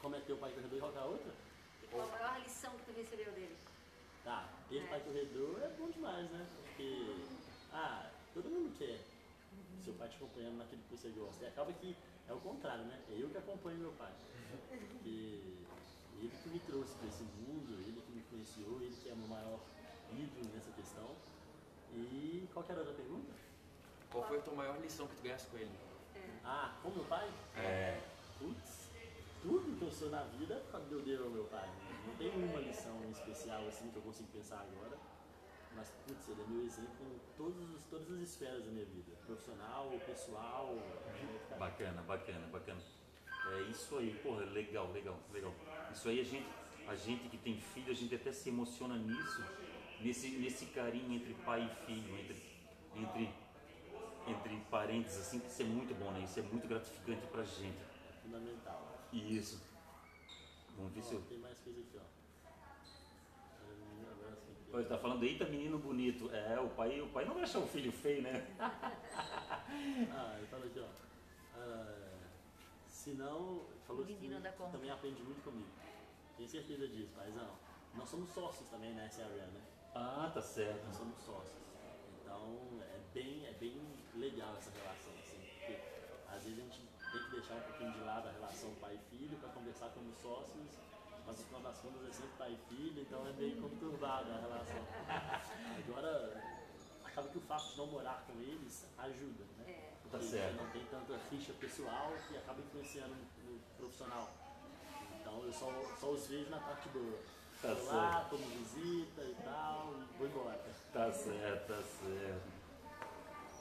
[0.00, 1.32] Como é teu pai corredor e a outra?
[1.92, 3.56] Qual a maior lição que tu recebeu dele?
[4.24, 6.46] Tá, ter pai corredor é bom demais, né?
[6.56, 7.22] Porque,
[7.72, 8.98] ah, todo mundo quer
[9.82, 11.44] seu pai te acompanhando naquilo que você gosta.
[11.44, 11.96] E acaba que
[12.28, 13.00] é o contrário, né?
[13.10, 14.12] É eu que acompanho meu pai.
[14.50, 19.12] Porque ele que me trouxe para esse mundo, ele que me influenciou, ele que é
[19.12, 19.60] o meu maior
[20.12, 21.16] ídolo nessa questão.
[21.92, 23.32] E qual que era a outra pergunta?
[24.10, 25.76] Qual foi a tua maior lição que tu ganhaste com ele?
[26.44, 27.30] Ah, com meu pai?
[27.56, 28.00] É.
[28.38, 28.81] Putz,
[29.42, 31.68] tudo que eu sou na vida eu devo ao meu pai.
[32.06, 34.98] Não tem uma lição especial assim que eu consigo pensar agora.
[35.74, 39.12] Mas, putz, ele é meu exemplo em todos os, todas as esferas da minha vida.
[39.26, 40.76] Profissional, pessoal.
[41.48, 41.58] cara.
[41.58, 42.80] Bacana, bacana, bacana.
[43.54, 45.54] É isso aí, porra, legal, legal, legal.
[45.90, 46.46] Isso aí a gente,
[46.86, 49.44] a gente que tem filho, a gente até se emociona nisso,
[50.00, 52.42] nesse, nesse carinho entre pai e filho, entre,
[52.94, 53.34] entre,
[54.28, 56.20] entre parentes, assim, que isso é muito bom, né?
[56.20, 57.78] Isso é muito gratificante pra gente.
[58.22, 58.91] Fundamental.
[59.12, 59.60] Isso.
[60.76, 61.22] Vamos ver se eu.
[61.22, 62.22] tem mais coisa aqui, ó.
[64.74, 66.30] Olha, tá falando, eita menino bonito.
[66.34, 68.46] É, o pai, o pai não vai achar o filho feio, né?
[70.14, 70.86] Ah, ele falou aqui, ó.
[71.56, 72.18] Ah,
[72.86, 74.14] se não, falou que
[74.70, 75.68] também aprende muito comigo.
[76.36, 77.56] Tenho certeza disso, paizão.
[77.94, 79.62] Nós somos sócios também na SRN, né?
[79.94, 80.84] Ah, tá certo.
[80.86, 81.62] Nós somos sócios.
[82.20, 83.80] Então é bem, é bem
[84.14, 85.78] legal essa relação, assim, porque
[86.28, 86.80] às vezes a gente
[87.12, 90.12] tem que deixar um pouquinho de lado a relação pai e filho para conversar como
[90.14, 90.66] sócios,
[91.26, 94.40] mas no final das contas é sempre pai e filho, então é meio conturbada a
[94.40, 94.82] relação.
[95.86, 96.42] Agora,
[97.04, 99.64] acaba que o fato de não morar com eles ajuda, né?
[99.68, 99.92] É.
[100.10, 100.56] Tá Porque certo.
[100.56, 104.30] não tem tanta ficha pessoal que acaba influenciando no profissional.
[105.20, 107.18] Então eu só, só os vejo na parte boa.
[107.60, 110.60] Tá Vou lá, tomo visita e tal, e vou embora.
[110.92, 112.52] Tá certo, tá certo.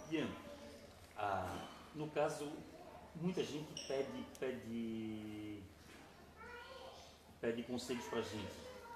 [0.10, 0.28] Ian,
[1.16, 2.52] ah, no caso,
[3.16, 5.64] muita gente pede, pede,
[7.40, 8.52] pede conselhos pra gente.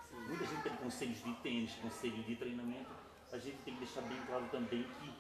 [0.10, 0.28] Sim.
[0.28, 2.90] Muita gente pede conselhos de tênis, conselho de treinamento.
[3.32, 5.14] A gente tem que deixar bem claro também que,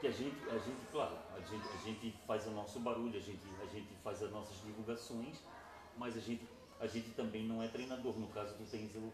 [0.00, 3.22] que a gente, a gente, claro, a gente, a gente faz o nosso barulho, a
[3.22, 5.38] gente, a gente faz as nossas divulgações,
[5.96, 6.46] mas a gente,
[6.80, 8.16] a gente também não é treinador.
[8.18, 9.12] No caso do tênis, eu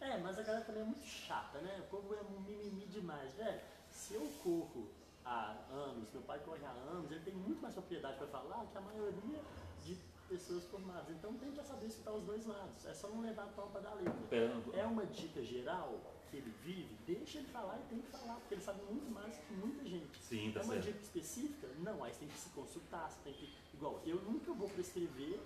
[0.00, 1.80] É, mas a galera também é muito chata, né?
[1.86, 3.60] O povo é um mimimi demais, velho.
[3.90, 4.90] Se eu corro
[5.24, 8.76] há anos, meu pai corre há anos, ele tem muito mais propriedade para falar que
[8.76, 9.42] a maioria
[9.82, 9.94] de
[10.28, 11.10] pessoas formadas.
[11.16, 12.84] Então tem que saber escutar os dois lados.
[12.86, 14.12] É só não levar a pau pra dar letra.
[14.28, 18.34] Pera- É uma dica geral que ele vive, deixa ele falar e tem que falar,
[18.36, 20.18] porque ele sabe muito mais que muita gente.
[20.22, 20.86] Sim, tá é uma certo.
[20.86, 21.68] dica específica?
[21.78, 23.54] Não, aí você tem que se consultar, você tem que.
[23.74, 25.40] Igual, eu nunca vou prescrever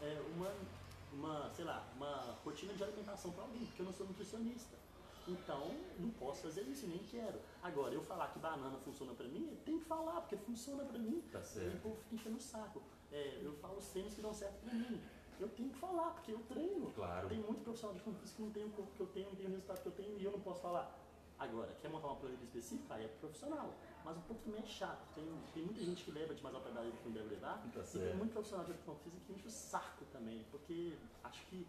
[0.00, 0.52] é, uma,
[1.12, 4.76] uma, sei lá, uma rotina de alimentação para alguém, porque eu não sou nutricionista.
[5.26, 7.40] Então, não posso fazer isso, nem quero.
[7.62, 11.22] Agora, eu falar que banana funciona pra mim, tem que falar, porque funciona pra mim.
[11.32, 11.72] Tá certo.
[11.72, 12.82] E o povo fica enchendo o saco.
[13.10, 15.00] É, eu falo os tênis que dão certo pra mim.
[15.40, 16.90] Eu tenho que falar, porque eu treino.
[16.92, 17.28] Claro.
[17.28, 19.46] Tem muito profissional de físico que não tem o corpo que eu tenho, não tem
[19.46, 21.00] o resultado que eu tenho e eu não posso falar.
[21.38, 22.94] Agora, quer montar uma planilha específica?
[22.94, 23.74] Aí é profissional.
[24.04, 25.02] Mas o povo também é chato.
[25.14, 27.58] Tem, tem muita gente que leva demais ao pedal que não deve levar.
[27.72, 30.44] Tá e tem muito profissional de educação física que enche o saco também.
[30.50, 31.66] Porque acho que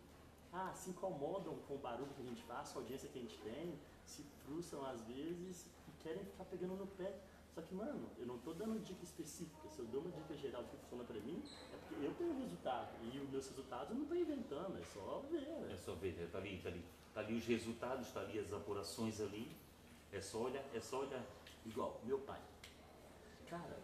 [0.55, 3.21] ah, se incomodam com o barulho que a gente faz, com a audiência que a
[3.21, 7.13] gente tem, se frustram às vezes e querem ficar pegando no pé.
[7.53, 9.69] Só que, mano, eu não tô dando dica específica.
[9.69, 12.89] Se eu dou uma dica geral que funciona pra mim, é porque eu tenho resultado.
[13.03, 15.43] E os meus resultados eu não tô inventando, é só ver.
[15.43, 15.77] É né?
[15.77, 16.85] só ver, tá ali, tá ali.
[17.13, 19.51] Tá ali os resultados, tá ali as apurações ali.
[20.11, 21.23] É só olhar, é só olhar.
[21.65, 22.41] Igual, meu pai.
[23.47, 23.77] Cara,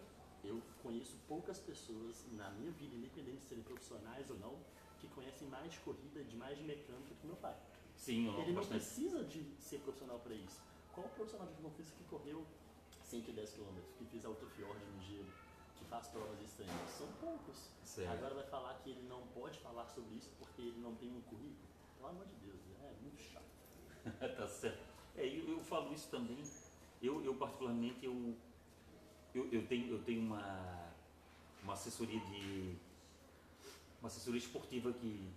[0.44, 4.56] eu conheço poucas pessoas na minha vida, independente de serem profissionais ou não,
[5.02, 7.56] que conhecem mais de corrida, de mais de mecânica que meu pai.
[7.96, 8.78] Sim, eu Ele não bastante.
[8.78, 10.62] precisa de ser profissional para isso.
[10.92, 12.46] Qual profissional de física que correu
[13.02, 15.26] 110 km, que fez alto fiord no gelo,
[15.76, 16.90] que faz provas extremas?
[16.90, 17.70] São poucos.
[17.82, 18.12] Certo.
[18.12, 21.20] Agora vai falar que ele não pode falar sobre isso porque ele não tem um
[21.22, 21.68] currículo?
[21.96, 23.44] Pelo amor de Deus, é muito chato.
[24.36, 24.82] tá certo.
[25.16, 26.42] É, eu, eu falo isso também.
[27.02, 28.36] Eu, eu particularmente, eu,
[29.34, 30.92] eu, eu tenho, eu tenho uma,
[31.62, 32.76] uma assessoria de.
[34.02, 35.30] Uma assessoria esportiva que,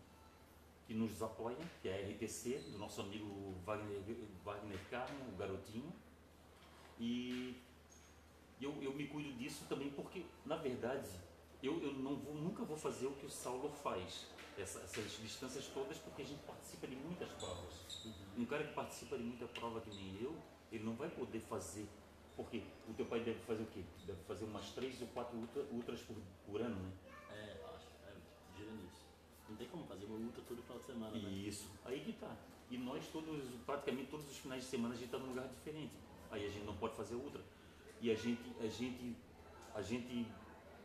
[0.88, 4.01] que nos apoia, que é a RTC, do nosso amigo Wagner,
[4.43, 5.93] Wagner Carmo, o garotinho.
[6.99, 7.56] E
[8.60, 11.08] eu, eu me cuido disso também porque, na verdade,
[11.62, 14.25] eu, eu não vou, nunca vou fazer o que o Saulo faz.
[14.58, 17.73] Essa- essas distâncias todas, porque a gente participa de muitas provas.
[18.38, 20.34] Um cara que participa de muita prova que nem eu,
[20.71, 21.88] ele não vai poder fazer.
[22.38, 23.84] Porque o teu pai deve fazer o quê?
[24.08, 26.91] Deve fazer umas três ou quatro ultra- ultras por, por ano, né?
[27.32, 28.13] É, eu acho, é,
[28.58, 29.06] gira nisso.
[29.55, 31.29] Não tem como fazer uma luta todo final de semana, né?
[31.29, 32.35] Isso, aí que tá.
[32.69, 35.93] E nós todos, praticamente todos os finais de semana a gente está num lugar diferente.
[36.29, 37.41] Aí a gente não pode fazer outra.
[38.01, 39.15] E a gente, a gente,
[39.73, 40.27] a gente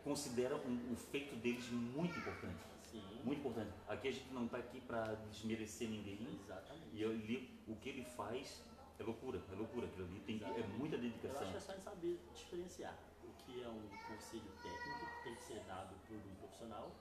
[0.05, 2.63] considera um, o feito deles muito importante.
[2.85, 3.73] Sim, Muito importante.
[3.89, 6.39] Aqui a gente não está aqui para desmerecer ninguém.
[6.45, 6.87] exatamente.
[6.93, 8.63] E ali, o que ele faz
[9.01, 9.87] é loucura, é loucura.
[9.89, 11.43] Aquilo ali tem, é muita Eu dedicação.
[11.43, 15.43] acho que é só saber diferenciar o que é um conselho técnico que tem que
[15.43, 16.93] ser dado por um profissional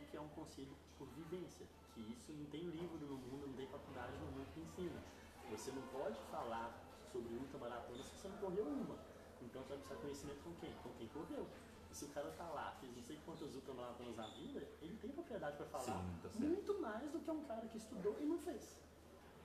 [0.00, 1.66] que é um conselho por vivência.
[1.94, 5.02] Que isso não tem livro no mundo, não tem faculdade no mundo que ensina.
[5.50, 6.72] Você não pode falar
[7.12, 8.96] sobre ultramaratona se você não correu uma.
[9.42, 10.72] Então você vai precisar conhecimento com quem?
[10.82, 11.46] Com quem correu.
[11.90, 15.10] E se o cara tá lá, fez não sei quantas ultramaratonas na vida, ele tem
[15.10, 18.38] propriedade para falar Sim, tá muito mais do que um cara que estudou e não
[18.38, 18.78] fez.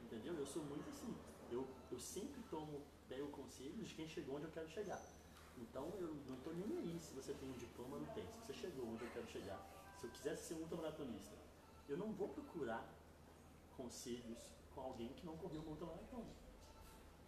[0.04, 0.34] Entendeu?
[0.34, 1.14] Eu sou muito assim.
[1.52, 5.02] Eu, eu sempre tomo, pego conselhos de quem chegou onde eu quero chegar.
[5.58, 8.26] Então eu não estou nem aí se você tem um diploma ou não tem.
[8.32, 9.77] Se você chegou onde eu quero chegar.
[9.98, 11.36] Se eu quisesse ser um ultramaratonista,
[11.90, 12.88] eu não vou procurar
[13.76, 14.38] conselhos
[14.74, 16.30] com alguém que não correu uma outra maratona.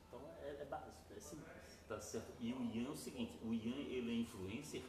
[0.08, 1.80] Então é, é básico, é simples.
[1.88, 2.32] Tá certo.
[2.40, 4.84] E o Ian é o seguinte, o Ian ele é influencer.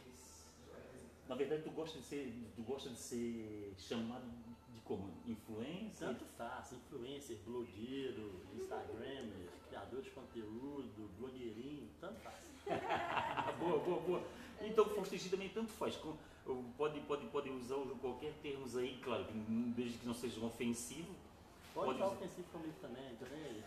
[1.27, 4.29] Na verdade, tu gosta de ser, tu gosta de ser chamado
[4.69, 5.11] de como?
[5.25, 6.07] Influencer?
[6.07, 12.35] Tanto faz, influencer, blogueiro, instagramer, criador de conteúdo, blogueirinho, tanto faz.
[13.59, 14.23] boa, boa, boa.
[14.59, 15.95] Então, Faustegi também tanto faz.
[16.77, 19.25] Pode, pode, pode usar qualquer termos aí, claro,
[19.75, 21.13] desde que não seja ofensivo.
[21.73, 23.63] Pode Pode usar ofensivo comigo também, aí.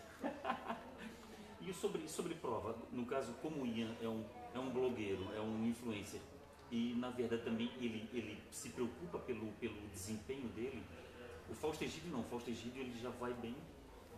[1.61, 5.39] E sobre, sobre prova, no caso, como o Ian é um, é um blogueiro, é
[5.39, 6.21] um influencer,
[6.69, 10.83] e na verdade também ele, ele se preocupa pelo, pelo desempenho dele,
[11.49, 13.55] o Fausto Egídio não, o Fausto Egídio ele já vai bem,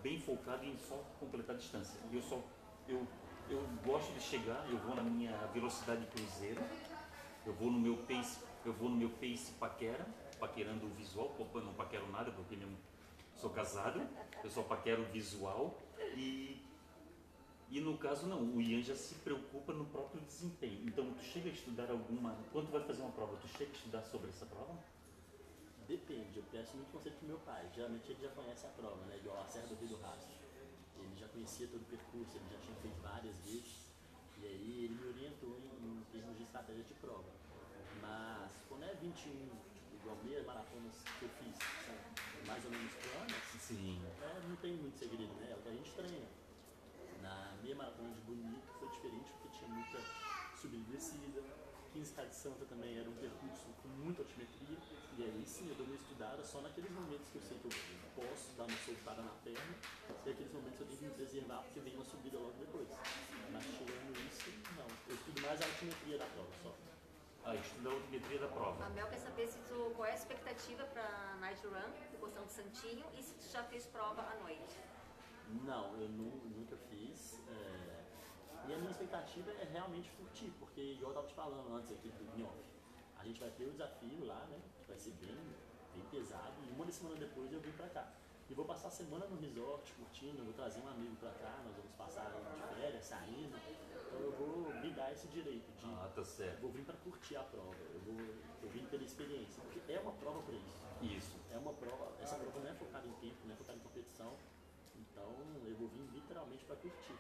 [0.01, 1.99] bem focado em só completar a distância.
[2.11, 2.41] Eu só,
[2.87, 3.05] eu,
[3.49, 6.61] eu gosto de chegar, eu vou na minha velocidade cruzeiro,
[7.47, 10.05] eu vou no meu pace, eu vou no meu pace paquera,
[10.39, 12.77] paquerando o visual, eu não paquero nada porque mesmo
[13.35, 14.01] sou casado,
[14.43, 15.77] eu só paquero o visual
[16.15, 16.61] e
[17.69, 20.87] e no caso não, o Ian já se preocupa no próprio desempenho.
[20.87, 23.75] Então tu chega a estudar alguma, quando tu vai fazer uma prova, tu chega a
[23.75, 24.77] estudar sobre essa prova?
[25.85, 27.69] Depende, eu peço muito conselho pro meu pai.
[27.75, 29.17] Geralmente ele já conhece a prova, né?
[29.17, 30.33] Igual a Serra do Rio do Rastro.
[30.97, 33.86] Ele já conhecia todo o percurso, ele já tinha feito várias vezes.
[34.47, 37.29] E aí ele me orientou em, em termos de estratégia de prova.
[38.01, 41.95] Mas quando é 21, tipo, igual meia maratonas que eu fiz, são
[42.47, 44.01] mais ou menos planas, Sim.
[44.21, 45.51] é, não tem muito segredo, né?
[45.51, 46.27] É o que a gente treina.
[47.21, 49.99] Na meia maratona de Bonito foi diferente porque tinha muita
[50.55, 51.66] subida e descida.
[51.97, 54.77] 15K de Santa também era um percurso com muita altimetria.
[55.17, 57.73] E aí sim, eu dou uma estudada só naqueles momentos que eu sei que eu
[58.15, 59.73] posso dar uma soltada na perna.
[60.25, 62.87] E aqueles momentos eu tenho que me preservar porque vem uma subida logo depois.
[63.51, 64.85] Mas tirando isso, não.
[65.07, 66.75] Eu estudo mais a altimetria da prova só.
[67.43, 68.85] Ah, estuda a altimetria da prova.
[68.85, 72.45] A Mel quer saber se tu, qual é a expectativa para Night Run, do Costão
[72.45, 74.77] de Santinho, e se tu já fez prova à noite.
[75.65, 77.39] Não, eu nu- nunca fiz.
[77.47, 77.96] é,
[78.67, 82.09] E a minha expectativa é realmente curtir, porque igual eu tava te falando antes aqui
[82.09, 82.75] do Gnocchi,
[83.17, 84.59] a gente vai ter o desafio lá, né?
[84.81, 85.37] Que vai ser bem,
[85.95, 86.53] bem pesado.
[86.67, 88.11] E uma semana depois eu vim pra cá.
[88.49, 91.75] E vou passar a semana no resort, curtindo, vou trazer um amigo pra cá, nós
[91.75, 93.55] vamos passar de férias, saindo.
[94.07, 95.85] Então eu vou me dar esse direito de.
[95.85, 96.61] Ah, tá certo.
[96.61, 98.17] vou vir pra curtir a prova, eu vou
[98.63, 100.87] eu vim pela experiência, porque é uma prova pra isso.
[101.01, 101.37] Isso.
[101.51, 104.33] É uma prova, essa prova não é focada em tempo, não é focada em competição.
[104.95, 105.29] Então
[105.65, 107.15] eu vou vir literalmente para curtir.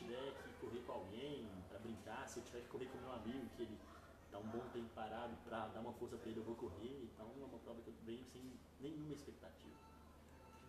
[0.00, 3.12] Se tiver que correr com alguém, para brincar, se eu tiver que correr com meu
[3.12, 3.78] amigo, que ele
[4.30, 7.02] tá um bom tempo parado, para dar uma força para ele, eu vou correr.
[7.04, 9.74] Então é uma prova que eu venho sem nenhuma expectativa.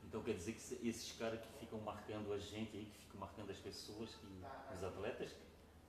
[0.04, 3.22] Então quer dizer que se- esses caras que ficam marcando a gente aí, que ficam
[3.22, 4.28] marcando as pessoas, que,
[4.76, 5.32] os atletas,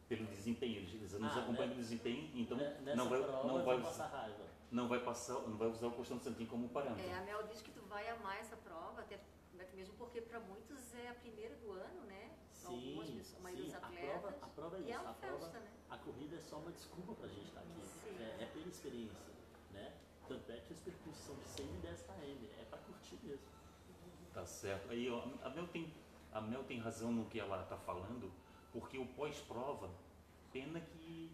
[0.08, 1.74] pelo desempenho, eles, eles nos Ah, acompanham né?
[1.74, 4.46] pelo desempenho, então Ne- Nessa não vai, prova não vai, raiva.
[4.70, 7.10] não vai passar, não vai usar o Costão Santinho como parâmetro.
[7.10, 9.18] É, a Mel diz que tu vai amar essa prova, até
[9.58, 12.11] até mesmo porque para muitos é a primeira do ano, né?
[12.62, 14.20] Sim, Algumas pessoas, a maioria sim, dos a atletas.
[14.20, 14.90] prova, a prova é e isso.
[14.92, 15.70] é a, prova, festa, né?
[15.90, 18.22] a corrida é só uma desculpa pra gente estar aqui.
[18.22, 19.18] É, é pela experiência,
[19.72, 19.92] né?
[20.28, 23.46] Tanto é que os percursos são de 100 e 10 km, é pra curtir mesmo.
[24.32, 24.90] Tá certo.
[24.90, 25.92] Aí ó, a Mel tem
[26.32, 28.32] a Mel tem razão no que ela está falando,
[28.72, 29.90] porque o pós-prova,
[30.52, 31.30] pena que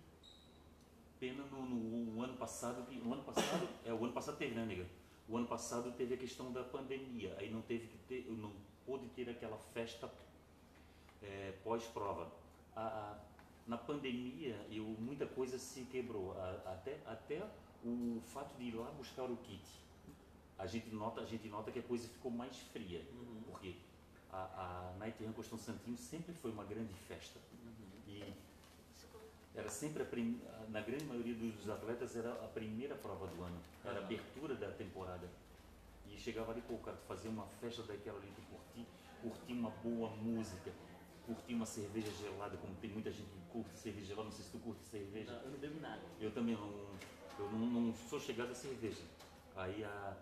[1.20, 4.64] pena no, no ano passado, que- no ano passado é o ano passado teve, né,
[4.64, 4.86] nega?
[5.28, 8.52] O ano passado teve a questão da pandemia, aí não teve que ter, não
[8.86, 10.10] pôde ter aquela festa
[11.22, 12.30] é, pós-prova.
[13.66, 17.42] Na pandemia, eu, muita coisa se quebrou, a- até, até
[17.84, 19.62] o fato de ir lá buscar o kit.
[20.58, 23.42] A gente nota, a gente nota que a coisa ficou mais fria, Uhum.
[23.46, 23.74] porque
[24.32, 27.38] a, a Night Run Costão Santinho sempre foi uma grande festa.
[28.06, 28.32] E
[29.54, 33.94] era sempre, prim- na grande maioria dos atletas, era a primeira prova do ano, era
[33.94, 34.04] a Aham.
[34.06, 35.28] abertura da temporada.
[36.06, 38.86] E chegava ali, pô, cara, tu fazia uma festa daquela ali, tu
[39.20, 40.72] curtir uma boa música,
[41.28, 44.50] curtir uma cerveja gelada, como tem muita gente que curte cerveja gelada, não sei se
[44.50, 45.30] tu curte cerveja.
[45.32, 46.00] Não, eu não bebo nada.
[46.18, 46.68] Eu também não,
[47.38, 49.02] eu não, não sou chegado a cerveja.
[49.54, 50.16] Aí a,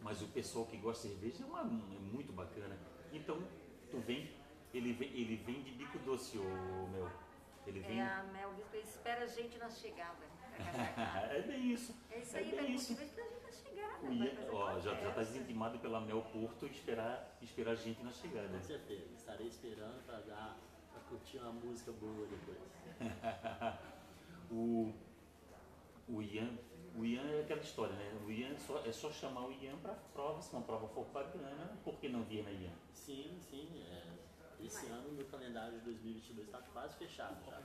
[0.00, 2.74] mas o pessoal que gosta de cerveja é, uma, é muito bacana.
[3.12, 3.38] Então,
[3.90, 4.30] tu vem,
[4.72, 7.10] ele vem, ele vem de bico doce, o meu.
[7.66, 8.00] Ele vem.
[8.00, 10.26] É, a Mel espera a gente na chegada.
[11.30, 11.94] é bem isso.
[12.10, 12.94] É isso É aí, bem vai isso.
[12.94, 13.10] gente
[14.52, 15.32] ó, já, já tá festa.
[15.32, 18.48] desintimado pela Mel Porto esperar, esperar a gente na chegada.
[18.48, 19.14] Com certeza.
[19.14, 20.56] Estarei esperando pra dar,
[20.92, 22.58] pra curtir uma música boa depois.
[24.50, 24.92] o,
[26.08, 26.58] o Ian,
[26.96, 28.20] o Ian é aquela história, né?
[28.26, 31.78] O Ian só, é só chamar o Ian para prova, se uma prova for bacana,
[31.84, 32.72] por que não vir na Ian?
[32.92, 33.84] Sim, sim.
[33.90, 34.18] é,
[34.64, 37.60] esse ano meu calendário de 2022 está quase fechado já.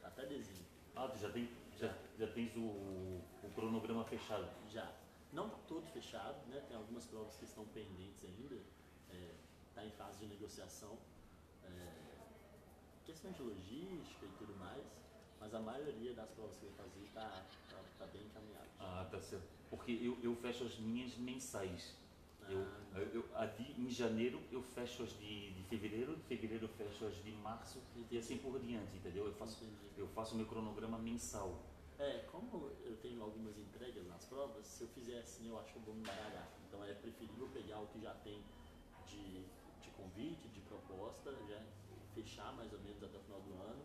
[0.00, 0.64] Tá até dezembro.
[0.94, 4.46] Ah, tu já, tem, já, já tens o, o cronograma fechado.
[4.68, 4.90] Já.
[5.32, 6.60] Não tá todo fechado, né?
[6.68, 8.56] Tem algumas provas que estão pendentes ainda.
[9.10, 9.34] É,
[9.68, 10.98] está em fase de negociação.
[11.64, 11.88] É,
[13.04, 14.84] questão de logística e tudo mais,
[15.40, 17.28] mas a maioria das provas que eu fazer está
[17.70, 18.68] tá, tá bem encaminhada.
[18.78, 19.48] Ah, tá certo.
[19.70, 21.96] Porque eu, eu fecho as minhas mensais.
[22.48, 22.98] Eu, Ah.
[22.98, 27.06] eu, eu- de, em janeiro eu fecho as de, de fevereiro, de fevereiro eu fecho
[27.06, 29.26] as de março e assim por diante, entendeu?
[29.26, 29.92] Eu faço, Entendi.
[29.96, 31.62] eu faço meu cronograma mensal.
[31.98, 35.78] É, como eu tenho algumas entregas nas provas, se eu fizer assim eu acho que
[35.78, 36.48] eu vou me baralhar.
[36.66, 38.42] Então é preferível pegar o que já tem
[39.06, 39.44] de,
[39.80, 41.62] de convite, de proposta, já
[42.14, 43.84] fechar mais ou menos até o final do ano.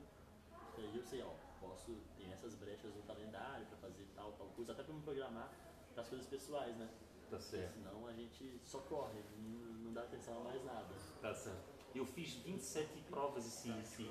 [0.77, 4.47] E aí eu sei, ó, posso, tem essas brechas no calendário para fazer tal, tal
[4.49, 5.51] coisa, até para me programar
[5.93, 6.87] para as coisas pessoais, né?
[7.29, 7.73] Tá Porque certo.
[7.73, 10.95] senão a gente só corre, não, não dá atenção a mais nada.
[11.21, 11.77] Tá certo.
[11.95, 14.09] Eu fiz 27 provas esse, esse,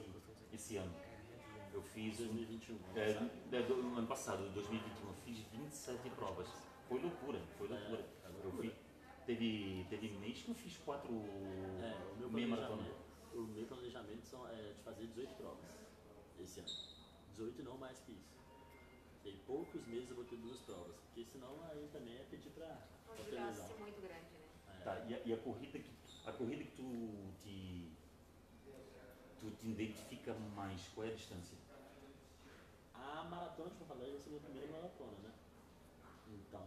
[0.53, 0.95] esse ano.
[1.77, 2.21] Eu fiz.
[2.21, 3.11] um- 2021, É,
[3.59, 6.49] é, do, no ano passado, 2021, eu fiz 27 provas.
[6.89, 8.01] Foi loucura, foi loucura.
[8.25, 8.73] É, é eu fiz,
[9.27, 12.83] teve, teve mês que eu fiz quatro É, o meu meia maratona.
[12.83, 15.67] planejamento, o meu planejamento são, é de fazer 18 provas
[16.41, 16.71] esse ano.
[17.33, 18.37] 18 não mais que isso.
[19.27, 22.89] Em poucos meses eu vou ter duas provas, porque senão aí também é pedir pra,
[23.11, 24.81] Um desgaste muito grande, né?
[24.81, 25.91] É, Tá, e a, e a corrida que
[26.25, 27.93] a corrida que tu te
[29.41, 31.57] tu te identifica mais, qual é a distância?
[33.17, 35.33] A maratona de Porto Alegre vai ser a minha primeira maratona, né?
[36.29, 36.67] Então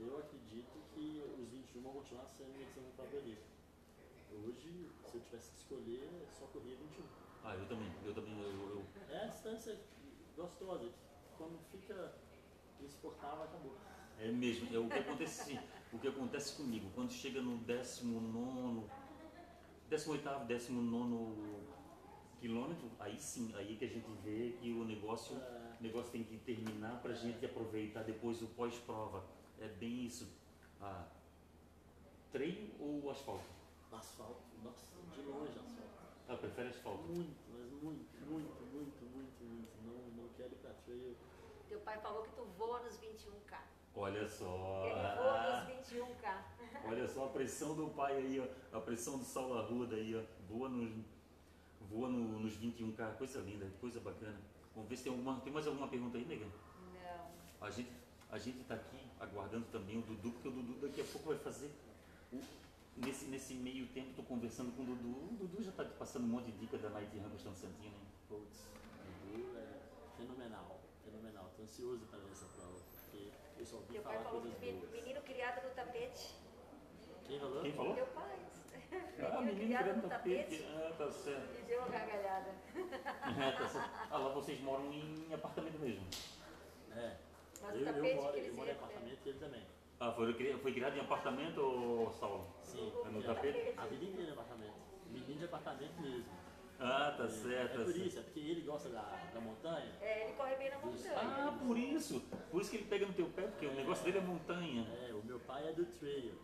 [0.00, 3.42] eu acredito que os 21 vão continuar sendo minha edição favorita.
[4.32, 7.04] Hoje, se eu tivesse que escolher, só corria 21.
[7.44, 9.78] Ah, eu também, eu também, eu, eu- É a distância
[10.36, 10.90] gostosa,
[11.36, 12.12] quando fica
[12.80, 13.76] insuportável, acabou.
[14.18, 15.60] é mesmo, é o que acontece,
[15.92, 18.84] o que acontece comigo, quando chega no 19
[19.88, 21.62] 18º, 19
[22.40, 25.67] quilômetro, aí sim, aí que a gente vê que o negócio, É.
[25.78, 29.24] o negócio tem que terminar pra gente aproveitar depois o pós-prova.
[29.60, 30.28] É bem isso.
[30.80, 31.06] Ah,
[32.32, 33.44] treino ou asfalto?
[33.92, 35.88] Asfalto, nossa, de longe asfalto.
[36.28, 37.02] Ah, prefere asfalto?
[37.04, 39.68] Muito, mas muito, muito, muito, muito, muito.
[39.84, 41.16] Não, não quero ir pra trail.
[41.68, 43.58] Teu pai falou que tu voa nos 21K.
[43.94, 44.84] Olha só.
[44.84, 46.44] Ele voa nos 21K.
[46.84, 48.76] Olha só a pressão do pai aí, ó.
[48.76, 50.22] A pressão do Saulo Arruda aí, ó.
[50.48, 50.92] Voa nos,
[51.80, 53.16] voa no, nos 21K.
[53.16, 54.38] Coisa linda, coisa bacana.
[54.78, 55.40] Vamos ver se tem alguma.
[55.40, 56.46] Tem mais alguma pergunta aí, nega?
[56.46, 57.66] Não.
[57.66, 57.90] A gente,
[58.30, 61.38] a gente tá aqui aguardando também o Dudu, porque o Dudu daqui a pouco vai
[61.38, 61.68] fazer.
[62.32, 62.40] o-
[62.96, 65.08] nesse, nesse meio tempo, tô conversando com o Dudu.
[65.08, 67.90] O Dudu já tá te passando um monte de dica da Night Run Gostando Santinho,
[67.90, 68.06] né?
[68.28, 68.68] Putz,
[69.32, 69.80] Dudu é
[70.16, 71.50] fenomenal, fenomenal.
[71.56, 74.60] Tô ansioso pra ver essa prova, porque eu só ouvi pai falar falou que coisas
[74.60, 74.92] men- boas.
[74.92, 76.34] menino criado no tapete.
[77.26, 77.62] Quem falou?
[77.62, 77.94] Quem falou?
[77.96, 78.38] Teu pai.
[78.90, 80.64] Ah, menino criado criado no no tapete.
[80.74, 81.58] Ah, tá certo.
[81.58, 82.50] E deu uma gargalhada.
[82.76, 83.90] É, tá certo.
[84.10, 86.06] Ah, lá vocês moram em apartamento mesmo.
[86.96, 87.16] É.
[87.62, 89.62] Mas o eu, eu tapete moro, que eu eles moro em apartamento e ele também.
[90.00, 92.46] Ah, foi, foi criado em apartamento, ou Saulo?
[92.62, 92.92] Sim.
[93.04, 93.74] É no tapete?
[93.76, 94.74] A vida inteira em apartamento.
[95.10, 96.38] Menino de apartamento mesmo.
[96.80, 97.74] Ah, tá certo.
[97.74, 98.06] É tá por certo.
[98.06, 99.02] isso, é porque ele gosta da,
[99.34, 99.92] da montanha.
[100.00, 101.14] É, ele corre bem na montanha.
[101.16, 102.20] Ah, por isso.
[102.50, 104.86] Por isso que ele pega no teu pé, porque o negócio dele é montanha.
[105.08, 106.38] É, o meu pai é do trail.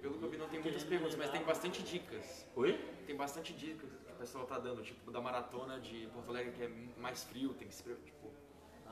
[0.00, 2.46] Pelo que eu vi, não tem muitas perguntas, mas tem bastante dicas.
[2.56, 2.72] Oi?
[3.06, 6.62] Tem bastante dicas que o pessoal tá dando, tipo, da maratona de Porto Alegre, que
[6.62, 8.30] é mais frio, tem que se, tipo,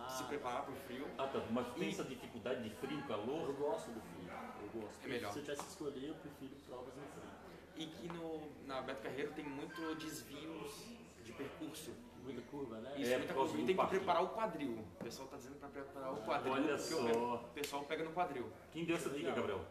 [0.00, 1.06] Ah, se preparar pro frio.
[1.18, 1.40] Ah, tá.
[1.50, 3.52] Mas tem essa dificuldade de frio, Eu calor?
[3.54, 4.30] gosto do frio.
[4.62, 5.04] Eu gosto.
[5.04, 5.32] É melhor.
[5.32, 7.30] Se eu tivesse que escolher, eu prefiro provas no frio.
[7.76, 10.84] E que no, na Beto Carreiro tem muito desvios
[11.24, 11.92] de percurso.
[12.22, 12.94] Muita curva, né?
[12.98, 13.54] Isso, É, muita coisa.
[13.54, 13.96] E tem que parque.
[13.96, 14.78] preparar o quadril.
[15.00, 16.52] O pessoal tá dizendo pra preparar o quadril.
[16.52, 17.34] Olha só.
[17.36, 18.52] O pessoal pega no quadril.
[18.70, 19.64] Quem deu essa dica, Gabriel?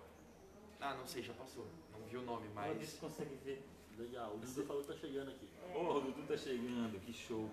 [0.80, 1.66] Ah, não sei, já passou.
[1.92, 2.90] Não vi o nome, Ah, mas.
[2.90, 3.64] você consegue ver.
[3.98, 4.36] Legal.
[4.36, 5.50] O Dudu falou que tá chegando aqui.
[5.74, 7.50] Oh, o Dudu tá chegando, que show.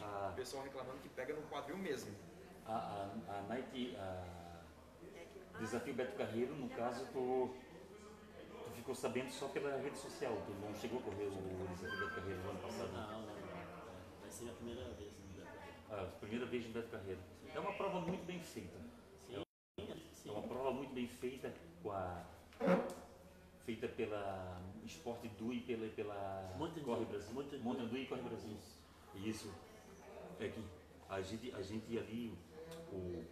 [0.00, 2.14] O A, pessoal reclamando que pega no quadril mesmo.
[2.66, 2.72] a,
[3.28, 3.94] a, a Night.
[3.96, 4.44] A,
[5.60, 7.54] Desafio Beto Carreiro, no caso, tu,
[8.64, 10.36] tu ficou sabendo só pela rede social.
[10.46, 12.92] Tu não chegou a correr o Desafio Beto Carreiro no ano passado?
[12.92, 13.28] Não, não, não.
[13.28, 15.92] É, vai ser a primeira vez no Beto.
[15.92, 17.20] A primeira vez no Beto Carreiro.
[17.54, 18.76] É uma prova muito bem feita.
[19.28, 19.44] Sim,
[20.12, 20.28] sim.
[20.28, 22.24] É uma prova muito bem feita, com a,
[23.64, 27.04] feita pela Esporte Du e pela, pela Mountain Corre.
[27.04, 27.34] Brasil.
[27.34, 28.56] Mountain Du e Corre Brasil.
[29.14, 29.52] Isso.
[30.38, 30.62] É que
[31.08, 32.36] a gente, a gente ali,
[32.92, 33.24] o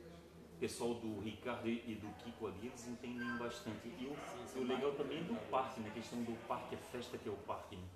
[0.61, 3.89] pessoal do Ricardo e do Kiko ali, eles entendem bastante.
[3.89, 4.17] E o,
[4.47, 5.89] Sim, o legal também é do parque, né?
[5.89, 7.77] A questão do parque, a festa que é o parque.
[7.77, 7.89] Né?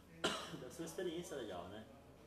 [0.60, 1.84] Deve ser uma experiência legal, né?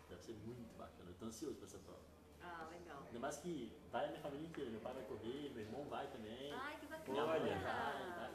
[0.10, 1.10] Deve ser muito bacana.
[1.10, 2.00] Eu tô ansioso pra essa prova.
[2.42, 3.04] Ah, legal.
[3.06, 4.70] Ainda mais que vai a minha família inteira.
[4.70, 6.52] Meu pai vai correr, meu irmão vai também.
[6.54, 7.26] Ai, que bacana.
[7.26, 7.40] Olha.
[7.40, 8.29] vai, vai.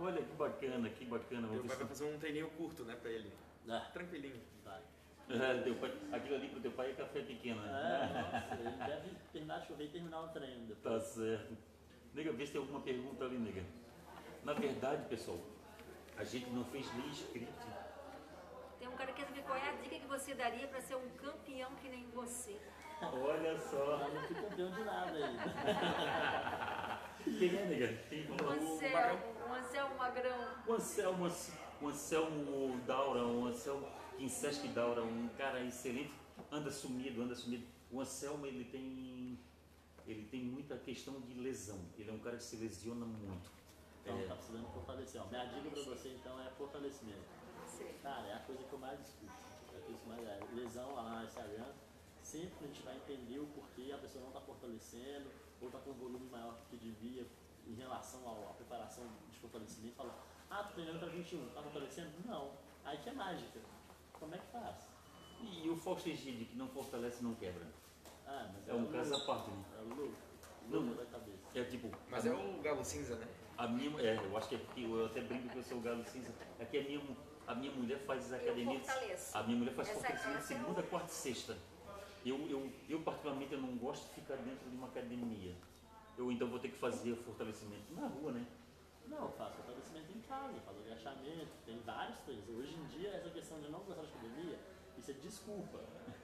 [0.00, 1.46] Olha que bacana, que bacana.
[1.48, 3.32] Meu pai vai fazer um treininho curto, né, pra ele.
[3.68, 4.40] Ah, Tranquilinho.
[4.64, 4.80] vai.
[5.30, 7.60] É, teu pai- aquilo ali pro teu pai é café pequeno.
[7.62, 7.70] né?
[7.72, 10.94] É, nossa, ele deve terminar de correr e terminar o treino depois.
[10.94, 11.56] Tá certo.
[12.12, 13.64] Nega, vê se tem alguma pergunta ali, nega.
[14.44, 15.38] Na verdade, pessoal,
[16.18, 17.52] A gente não fez lei escrita.
[18.78, 20.94] Tem um cara que quer saber qual é a dica que você daria para ser
[20.96, 22.60] um campeão que nem você.
[23.02, 24.06] Olha só.
[24.06, 25.42] Eu não fui campeão de nada ainda.
[27.24, 27.88] Quem é, nega?
[28.08, 28.52] Quem Um falou?
[28.52, 30.54] Anselmo, um Anselmo Magrão.
[30.66, 31.26] O Anselmo,
[31.80, 33.88] o Anselmo Daura, um Anselmo
[34.74, 36.12] Daura, um cara excelente,
[36.50, 37.66] anda sumido, anda sumido.
[37.90, 39.38] O Anselmo, ele tem,
[40.06, 41.78] ele tem muita questão de lesão.
[41.98, 43.50] Ele é um cara que se lesiona muito.
[44.02, 44.26] Então É.
[44.26, 45.20] tá precisando fortalecer.
[45.22, 47.24] Ó, minha dica pra você então é fortalecimento.
[47.66, 47.94] Sei.
[48.02, 49.32] Cara, é a coisa que eu mais discuto.
[49.74, 50.40] É a coisa que mais é.
[50.54, 51.72] Lesão lá no Instagram,
[52.22, 55.30] sempre a gente vai entender o porquê a pessoa não está fortalecendo,
[55.64, 57.26] ou está com um volume maior que devia
[57.66, 59.96] em relação à preparação de fortalecimento.
[59.96, 60.14] Fala,
[60.50, 62.10] ah, tô treinando para 21, tá fortalecendo?
[62.24, 62.52] Não.
[62.84, 63.60] Aí que é mágica.
[64.12, 64.76] Como é que faz?
[65.40, 67.66] E o Fausto Egídio, que não fortalece, não quebra.
[68.26, 69.64] Ah, mas É um o caso à parte, né?
[69.78, 70.14] É o louco.
[70.68, 70.80] Não.
[70.80, 71.38] Louco da cabeça.
[71.54, 71.90] É tipo.
[72.10, 73.26] Mas a, é o galo cinza, né?
[73.56, 75.80] a minha, é, eu acho que é porque eu até brinco que eu sou o
[75.80, 76.32] galo cinza.
[76.58, 77.00] É que a minha,
[77.46, 78.80] a minha mulher faz academia.
[79.32, 81.56] A minha mulher faz fortalecimento é segunda, quarta e sexta.
[82.24, 85.54] Eu, eu, eu, particularmente, eu não gosto de ficar dentro de uma academia.
[86.16, 88.46] Eu então vou ter que fazer fortalecimento na rua, né?
[89.06, 92.48] Não, faço fortalecimento em casa, faço agachamento, tem vários treinos.
[92.48, 94.58] Hoje em dia, essa questão de não gostar de academia,
[94.96, 95.80] isso é desculpa.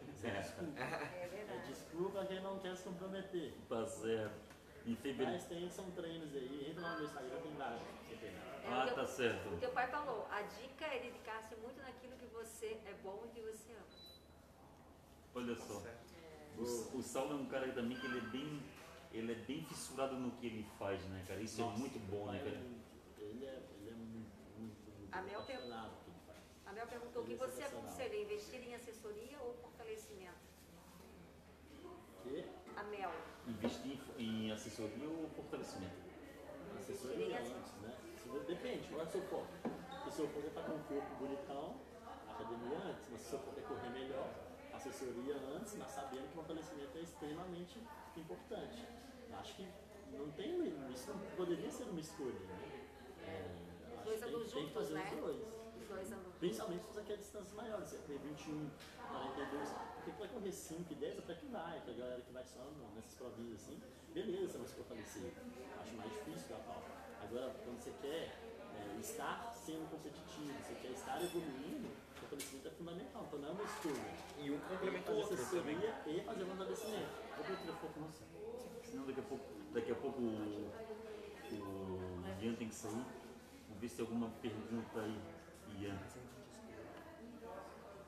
[0.09, 0.81] Isso é desculpa.
[0.81, 1.69] É É verdade.
[1.69, 3.53] desculpa quem não quer se comprometer.
[3.69, 4.41] Tá certo.
[4.87, 5.33] Em fevereiro.
[5.33, 7.83] Mas tem, são treinos aí, entra lá no meu Instagram, tem vários.
[7.83, 8.43] pra você treinar.
[8.65, 9.49] É, Ah, teu- tá certo.
[9.55, 13.29] O teu pai falou, a dica é dedicar-se muito naquilo que você é bom e
[13.29, 13.85] que você ama.
[15.35, 15.83] Olha só.
[16.59, 18.62] O, o Saulo é um cara também que ele é bem.
[19.12, 21.41] Ele é bem fissurado no que ele faz, né, cara?
[21.41, 22.64] Isso Nossa, é muito bom, né, Ele é cara?
[22.64, 22.85] muito,
[23.18, 26.39] ele é, ele é muito, muito, muito A Mel apaixonado pelo que ele faz.
[26.66, 30.39] A Mel perguntou o que é você aconselha, investir em assessoria ou fortalecimento?
[32.22, 32.45] Que
[32.76, 33.11] A Mel.
[33.49, 36.11] Investir em, em assessoria ou fortalecimento?
[36.78, 37.97] assessoria antes, né?
[38.47, 39.49] Depende, qual é o seu foco?
[40.05, 41.81] Se o seu foco é estar com um corpo bonitão,
[42.28, 44.33] academia antes, mas se o seu foco é correr melhor,
[44.81, 47.78] assessoria antes, mas sabendo que o fortalecimento é extremamente
[48.16, 48.87] importante.
[49.33, 49.68] Acho que
[50.12, 50.59] não tem,
[50.93, 52.87] isso não poderia ser uma escolha, né?
[53.26, 55.11] É, acho dois que tem, tem que fazer né?
[55.12, 55.37] os dois.
[55.81, 58.70] Os dois Principalmente se você quer distâncias maiores, você quer 21,
[59.09, 62.45] 42, porque vai correr 5 e 10 até que vai, que a galera que vai
[62.45, 62.64] só
[62.95, 63.81] nessas provinhas assim,
[64.14, 65.33] beleza, você vai se fortalecer.
[65.81, 66.83] Acho mais difícil da pau.
[67.22, 68.50] Agora, quando você quer é,
[69.01, 73.25] estar sendo competitivo, você quer estar evoluindo, o fortalecimento é fundamental.
[73.27, 74.15] Então não é uma escolha.
[74.39, 75.77] E um complementa o Fazer outro também.
[76.07, 77.09] e fazer um fortalecimento.
[77.37, 78.25] Vou pro telefone, nossa.
[78.85, 80.71] Senão daqui a pouco, daqui a pouco o,
[81.53, 82.93] o Ian tem que sair.
[82.93, 85.19] Vamos ver se tem alguma pergunta aí,
[85.81, 85.99] Ian.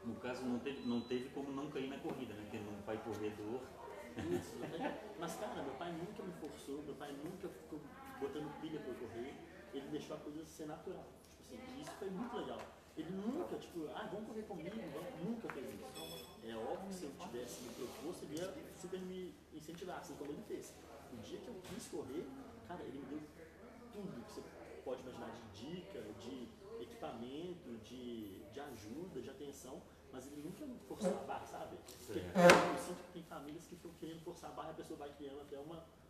[0.05, 2.49] No caso, não teve, não teve como não cair na corrida, né?
[2.51, 3.61] Tendo um pai corredor.
[4.19, 5.01] Isso, né?
[5.19, 7.81] Mas cara, meu pai nunca me forçou, meu pai nunca ficou
[8.21, 9.35] botando pilha pra eu correr,
[9.73, 11.05] ele deixou a coisa ser natural.
[11.49, 12.61] Tipo assim, isso foi muito legal.
[12.97, 16.23] Ele nunca, tipo, ah, vamos correr comigo, vamos, nunca fez isso.
[16.45, 20.31] É óbvio que se eu tivesse me proposto, ele ia super me incentivar, assim como
[20.31, 20.75] ele fez.
[21.13, 22.27] O dia que eu quis correr,
[22.69, 23.21] cara, ele me deu
[23.93, 24.43] tudo que você
[24.85, 26.49] pode imaginar de dica, de
[26.81, 29.81] equipamento, de, de ajuda, de atenção,
[30.13, 31.77] mas ele nunca me forçou a barra, sabe?
[31.77, 34.99] Porque eu sinto que tem famílias que ficam querendo forçar a barra e a pessoa
[34.99, 36.02] vai criando até uma, um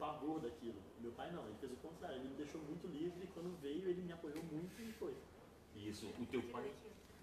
[0.00, 0.80] pavor daquilo.
[0.98, 3.88] Meu pai não, ele fez o contrário, ele me deixou muito livre e quando veio
[3.88, 5.14] ele me apoiou muito e foi.
[5.74, 6.72] Isso, o teu pai,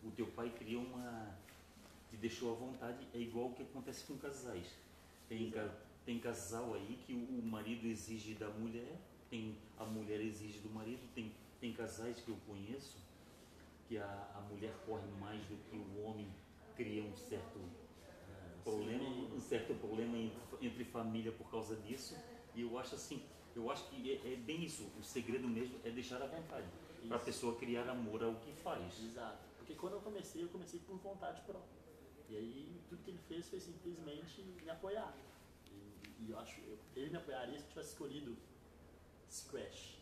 [0.04, 1.38] o teu pai criou uma.
[2.10, 4.68] te deixou à vontade, é igual o que acontece com casais.
[5.28, 5.76] Tem, ca-
[6.06, 10.70] tem casal aí que o, o marido exige da mulher, tem, a mulher exige do
[10.70, 12.98] marido, tem, tem casais que eu conheço
[13.88, 16.28] que a, a mulher corre mais do que o homem,
[16.76, 17.60] cria um certo
[18.30, 19.04] É, problema,
[19.36, 20.18] um certo problema
[20.62, 22.16] entre família por causa disso.
[22.58, 23.24] E eu acho assim,
[23.56, 24.92] eu acho que é, é bem isso.
[25.00, 26.66] O segredo mesmo é deixar à vontade.
[27.08, 29.00] Para a pessoa criar amor ao que faz.
[29.00, 29.38] Exato.
[29.60, 31.78] Porque quando eu comecei, eu comecei por vontade própria.
[32.28, 35.14] E aí tudo que ele fez foi simplesmente me apoiar.
[35.72, 38.36] E, e eu acho, eu- ele me apoiaria se eu tivesse escolhido
[39.30, 40.00] squash,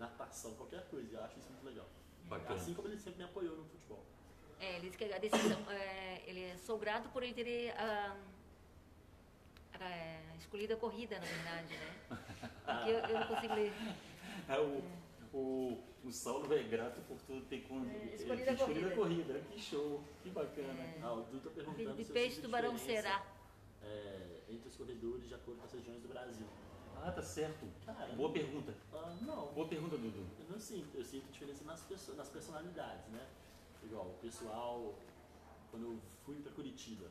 [0.00, 1.08] natação, qualquer coisa.
[1.08, 1.86] E eu acho isso muito legal.
[2.24, 2.56] Bacana.
[2.56, 4.04] Assim como ele sempre me apoiou no futebol.
[4.58, 8.16] É, ele disse que a decisão, é, ele é, sou grato por ele ter ah,
[9.82, 12.18] ah, escolhido a corrida, na verdade, né?
[12.64, 13.72] Porque eu, eu não consigo ler.
[14.48, 14.82] É, o,
[15.36, 19.24] o, o Saulo é grato por tu ter con- É, escolhido a escolhido a corrida.
[19.34, 19.40] corrida.
[19.50, 20.94] Que show, que bacana.
[21.02, 23.22] Ah, o Du tá perguntando de eu peixe, tubarão será.
[23.82, 26.46] é, entre os corredores de acordo com as regiões do Brasil.
[26.96, 27.66] Ah, tá certo.
[27.84, 28.74] Cara, Boa pergunta.
[28.92, 29.52] Ah, não.
[29.52, 30.26] Boa pergunta, Dudu.
[30.40, 33.26] Eu não sinto, eu sinto diferença nas, pessoas, nas personalidades, né?
[33.84, 34.94] Igual, o pessoal,
[35.70, 37.06] quando eu fui pra Curitiba,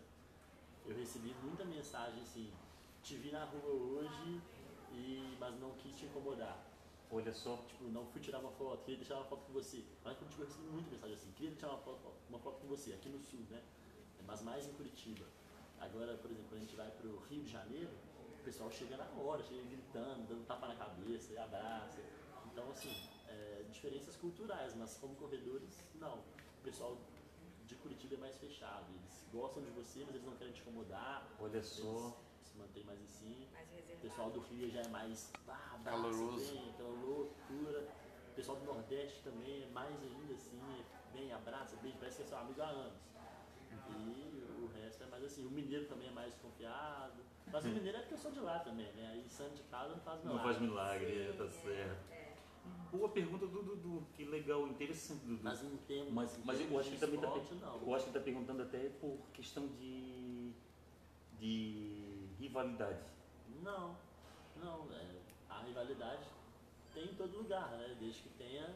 [0.85, 2.51] eu recebi muita mensagem assim,
[3.03, 4.41] te vi na rua hoje,
[4.91, 6.57] e, mas não quis te incomodar.
[7.09, 7.57] Olha só.
[7.67, 9.83] Tipo, não fui tirar uma foto, queria deixar uma foto com você.
[10.05, 12.67] Lá em Curitiba eu recebi muita mensagem assim, queria tirar uma foto, uma foto com
[12.67, 13.61] você, aqui no sul, né?
[14.25, 15.25] Mas mais em Curitiba.
[15.79, 17.91] Agora, por exemplo, quando a gente vai pro Rio de Janeiro,
[18.39, 22.01] o pessoal chega na hora, chega gritando, dando tapa na cabeça, e abraça.
[22.45, 22.95] Então, assim,
[23.27, 26.19] é, diferenças culturais, mas como corredores, não.
[26.19, 26.97] O pessoal
[27.65, 28.85] de Curitiba é mais fechado.
[28.93, 31.27] Eles gostam de você, mas eles não querem te incomodar.
[31.39, 32.15] Olha Eles só.
[32.51, 33.47] Se mantêm mais assim.
[33.53, 36.53] Mais O pessoal do Rio já é mais ah, Caloroso.
[36.53, 37.87] Bem, aquela loucura.
[38.31, 42.23] O pessoal do Nordeste também é mais ainda assim, é bem abraça, bem, parece que
[42.23, 42.93] é seu amigo há anos.
[43.89, 45.45] E o resto é mais assim.
[45.45, 47.21] O mineiro também é mais desconfiado.
[47.51, 49.11] Mas o mineiro é porque eu sou de lá também, né?
[49.13, 50.53] Aí santo de casa não faz Não milagre.
[50.53, 52.11] faz milagre, Sim, tá é, certo.
[52.11, 52.31] é.
[52.91, 55.39] Boa pergunta do Dudu, que legal, interessante, Dudu.
[55.43, 57.81] Mas em termos, Mas, em mas eu acho que também está esporte, não.
[57.81, 60.51] eu acho que tá perguntando até por questão de,
[61.39, 62.10] de
[62.41, 62.99] rivalidade.
[63.63, 63.95] Não,
[64.57, 64.87] não.
[64.93, 65.05] é,
[65.49, 66.23] a rivalidade
[66.93, 67.95] tem em todo lugar, né?
[67.99, 68.67] Desde que tenha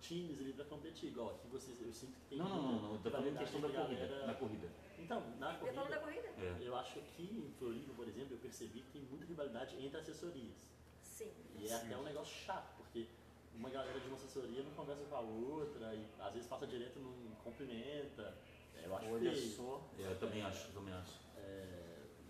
[0.00, 1.08] times ali pra competir.
[1.10, 3.68] Igual aqui vocês, eu sinto que tem Não, não, não, não, tô falando questão da
[3.68, 4.06] entre corrida.
[4.06, 4.68] galera- Na corrida.
[4.98, 6.56] Então, na Você falou da corrida, corrida?
[6.64, 6.68] É.
[6.68, 10.70] eu acho que em Floripa, por exemplo, eu percebi que tem muita rivalidade entre assessorias.
[11.02, 11.32] Sim.
[11.58, 13.06] E é até um negócio chato, porque
[13.54, 16.98] uma galera de uma assessoria não conversa com a outra e às vezes passa direto,
[16.98, 17.12] não
[17.44, 18.34] cumprimenta.
[18.82, 19.50] Eu acho Olha feio.
[19.56, 19.82] só.
[19.98, 21.12] É, eu também acho, também acho.
[21.38, 21.85] É,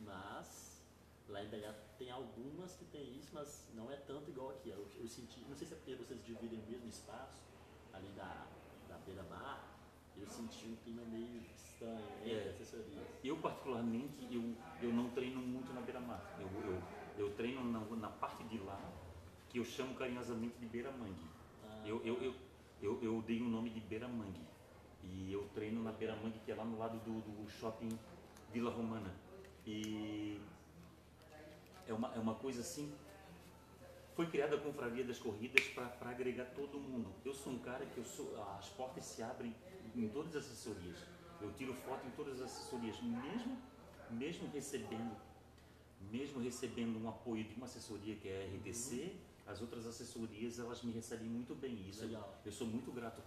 [0.07, 0.81] mas
[1.29, 4.71] lá em BH tem algumas que tem isso, mas não é tanto igual aqui.
[4.71, 7.43] Eu, eu senti, não sei se é porque vocês dividem o mesmo espaço
[7.93, 8.47] ali da,
[8.89, 9.75] da beira-mar,
[10.17, 12.51] eu senti um clima meio estranho entre É.
[12.51, 13.07] assessorias.
[13.25, 14.43] Eu, particularmente, eu,
[14.81, 16.23] eu não treino muito na beira-mar.
[16.41, 16.83] Eu, eu,
[17.19, 18.81] eu treino na, na parte de lá,
[19.51, 21.27] que eu chamo carinhosamente de beira-mangue.
[21.65, 22.35] Ah, Eu, eu, eu,
[22.83, 24.41] eu, eu dei o nome de beira-mangue.
[25.03, 27.89] E eu treino na beira-mangue, que é lá no lado do, do shopping
[28.53, 29.13] Vila Romana.
[29.67, 30.41] E
[31.87, 32.93] é uma, é uma coisa assim.
[34.14, 37.12] Foi criada a Confraria das Corridas para agregar todo mundo.
[37.25, 39.55] Eu sou um cara que eu sou, as portas se abrem
[39.95, 40.99] em todas as assessorias.
[41.41, 43.59] Eu tiro foto em todas as assessorias, mesmo,
[44.11, 45.14] mesmo recebendo,
[46.11, 49.14] mesmo recebendo um apoio de uma assessoria que é a RDC,
[49.47, 51.87] as outras assessorias elas me recebem muito bem.
[51.89, 52.41] Isso Legal.
[52.45, 53.21] eu sou muito grato.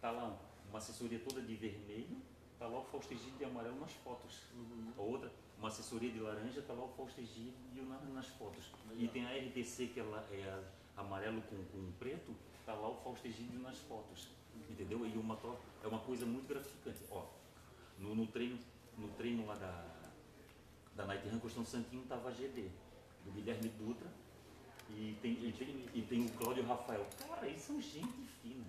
[0.00, 0.36] Tá lá
[0.68, 2.16] uma assessoria toda de vermelho,
[2.58, 4.42] tá lá o Fausto de amarelo nas fotos.
[4.52, 4.92] Uhum.
[4.98, 7.54] A outra, uma assessoria de laranja, tá lá o Fausto Egídio
[7.88, 8.64] na- nas fotos.
[8.92, 9.12] E Legal.
[9.12, 10.42] tem a RDC que ela é
[10.96, 12.34] a- amarelo com, com preto,
[12.66, 14.28] tá lá o Fausto Egídio nas fotos.
[14.70, 15.04] Entendeu?
[15.06, 15.38] E uma
[15.82, 16.98] é uma coisa muito gratificante.
[17.10, 17.26] Ó,
[17.98, 18.58] no, no treino,
[18.96, 19.84] no treino lá da,
[20.94, 22.68] da Night Run Costão Santinho tava a GD,
[23.24, 24.06] do Guilherme Dutra,
[24.90, 27.04] e tem, e tem, e tem o Cláudio Rafael.
[27.18, 28.64] Cara, eles são gente fina.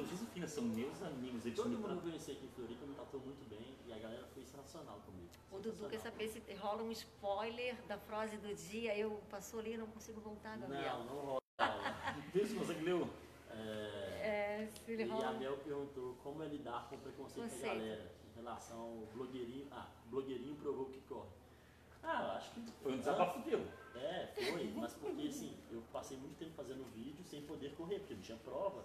[0.00, 1.44] São gente fina, são meus amigos.
[1.44, 3.92] Eles Todo me mundo que eu conheci aqui em Floripa me tratou muito bem e
[3.92, 5.28] a galera foi sensacional comigo.
[5.52, 8.96] O Dudu quer saber se rola um spoiler da frase do dia.
[8.96, 10.98] Eu passou ali e não consigo voltar, Gabriel.
[11.00, 11.40] Não, não rola.
[12.32, 13.10] Se você que leu.
[13.50, 15.32] É, É, se ele e a rola.
[15.32, 19.66] Mel perguntou como é lidar com o preconceito da galera em relação ao blogueirinho.
[19.70, 21.28] Ah, blogueirinho provou que corre.
[22.02, 22.72] Ah, eu acho que.
[22.82, 23.60] Foi um desabafo teu.
[23.94, 28.14] É, foi, mas porque assim, eu passei muito tempo fazendo vídeo sem poder correr, porque
[28.14, 28.82] não tinha prova.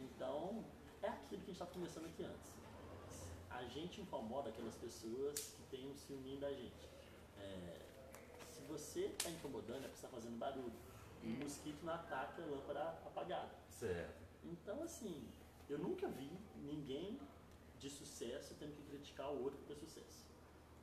[0.00, 0.64] Então,
[1.02, 2.50] é aquilo que a gente estava conversando aqui antes.
[3.50, 6.88] A gente incomoda aquelas pessoas que têm um ciúminho da gente.
[7.38, 7.80] É,
[8.50, 10.72] se você está incomodando, é porque você está fazendo barulho.
[11.22, 13.50] E o mosquito não ataca a lâmpada apagada.
[13.68, 14.22] Certo.
[14.44, 15.28] Então, assim,
[15.68, 17.20] eu nunca vi ninguém
[17.78, 20.26] de sucesso tendo que criticar o outro por ter sucesso.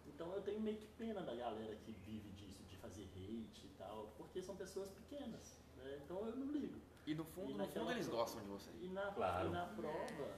[0.08, 3.72] Então, eu tenho meio que pena da galera que vive disso, de fazer hate e
[3.78, 5.60] tal, porque são pessoas pequenas.
[5.78, 6.00] Né?
[6.04, 6.80] Então, eu não ligo.
[7.08, 8.70] E no fundo, E no fundo eles prova- gostam de você.
[8.82, 9.48] E na, Claro.
[9.48, 10.30] e na prova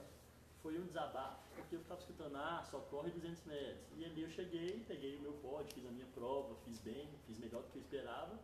[0.62, 3.84] foi um desabafo, porque eu ficava escutando, ah, só corre 200 metros.
[3.98, 7.38] E ali eu cheguei, peguei o meu pódio, fiz a minha prova, fiz bem, fiz
[7.38, 8.38] melhor do que eu esperava.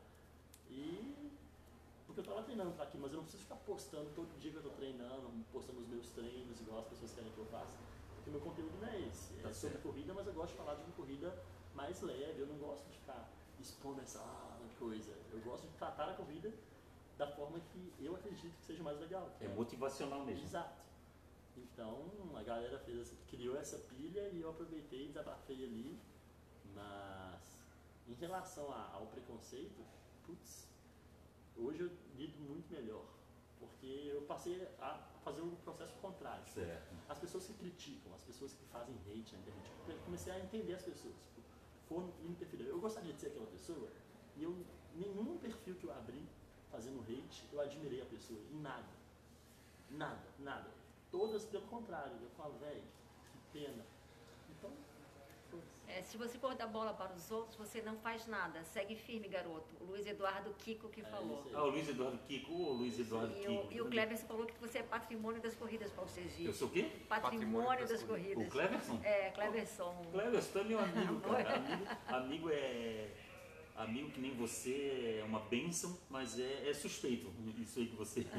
[0.68, 1.30] E.
[2.06, 4.56] Porque eu tava treinando pra aqui, mas eu não preciso ficar postando todo dia que
[4.56, 7.74] eu tô treinando, postando os meus treinos, igual as pessoas querem que eu faça.
[8.14, 9.34] Porque meu conteúdo não é esse.
[9.38, 9.82] É Tá sobre certo.
[9.82, 11.36] corrida, mas eu gosto de falar de uma corrida
[11.74, 12.40] mais leve.
[12.40, 13.28] Eu não gosto de ficar
[13.60, 14.20] expondo essa
[14.78, 15.12] coisa.
[15.32, 16.52] Eu gosto de tratar a corrida
[17.16, 19.30] da forma que eu acredito que seja mais legal.
[19.40, 20.44] É motivacional mesmo.
[20.44, 20.84] Exato.
[21.56, 25.98] Então a galera fez essa- criou essa pilha e eu aproveitei e desabafei ali.
[26.74, 27.58] Mas
[28.08, 29.82] em relação a- ao preconceito,
[30.26, 30.68] putz,
[31.56, 33.04] hoje eu lido muito melhor.
[33.58, 36.46] Porque eu passei a fazer o processo contrário.
[36.46, 36.94] Certo.
[37.08, 40.74] As pessoas que criticam, as pessoas que fazem hate na internet, eu comecei a entender
[40.74, 41.14] as pessoas.
[41.22, 41.40] Tipo,
[41.88, 42.66] foram interferir.
[42.66, 43.88] Eu gostaria de ser aquela pessoa
[44.36, 44.54] e eu,
[44.94, 46.22] nenhum perfil que eu abri
[46.76, 48.38] fazendo hate, eu admirei a pessoa.
[48.52, 48.84] Em nada.
[49.90, 50.68] Nada, nada.
[51.10, 52.12] Todas pelo contrário.
[52.20, 52.82] Eu falo, velho,
[53.32, 53.82] que pena.
[54.50, 54.70] Então.
[55.88, 58.62] É, se você for dar bola para os outros, você não faz nada.
[58.64, 59.74] Segue firme, garoto.
[59.80, 61.38] O Luiz Eduardo Kiko que falou.
[61.38, 61.54] isso aí.
[61.54, 63.68] Ah, o Luiz Eduardo Kiko, ô Luiz Eduardo E Kiko.
[63.68, 66.44] o, e o Cleverson falou que você é patrimônio das corridas, Paulo Sergipe.
[66.44, 66.90] Eu sou o quê?
[67.08, 68.46] Patrimônio das corridas.
[68.46, 69.00] O Cleverson?
[69.02, 70.02] É, Cleverson.
[70.12, 71.54] Cleverson, tu é meu amigo, cara.
[71.54, 73.08] Amigo, amigo é.
[73.76, 78.20] Amigo que nem você é uma bênção, mas é, é suspeito isso aí que você.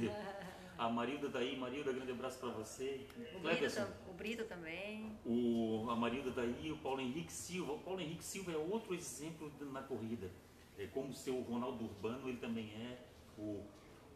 [0.78, 3.08] A Marilda tá aí, Marilda, grande abraço pra você.
[3.36, 5.18] O Brito, tam- o Brito também.
[5.26, 7.74] o, a Marilda tá aí, o Paulo Henrique Silva.
[7.74, 10.30] O Paulo Henrique Silva é outro exemplo na corrida.
[10.78, 13.00] É como o seu Ronaldo Urbano, ele também é.
[13.40, 13.66] O,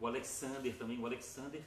[0.00, 1.60] o Alexander também, o Alexander.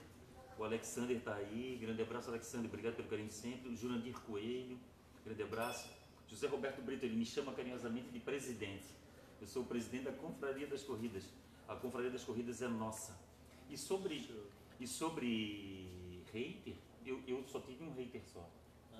[0.57, 3.67] O Alexander tá aí, grande abraço, Alexander, obrigado pelo carinho sempre.
[3.69, 4.79] O Jurandir Coelho,
[5.25, 5.89] grande abraço.
[6.29, 8.85] José Roberto Brito, ele me chama carinhosamente de presidente.
[9.45, 11.23] Eu sou o presidente da Confraria das Corridas.
[11.67, 13.15] A Confraria das Corridas é nossa.
[13.69, 14.27] E sobre,
[14.79, 16.73] e sobre hater,
[17.05, 18.49] eu, eu só tive um hater só.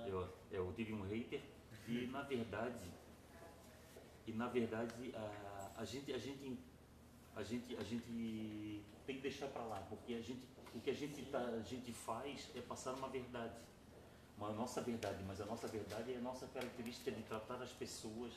[0.06, 1.42] Eu, eu tive um hater
[1.88, 2.88] e na verdade,
[4.28, 6.60] e na verdade a, a gente a gente
[7.36, 10.94] a gente a gente tem que deixar para lá, porque a gente o que a
[10.94, 13.56] gente tá, a gente faz é passar uma verdade.
[14.38, 18.34] Uma nossa verdade, mas a nossa verdade é a nossa característica de tratar as pessoas,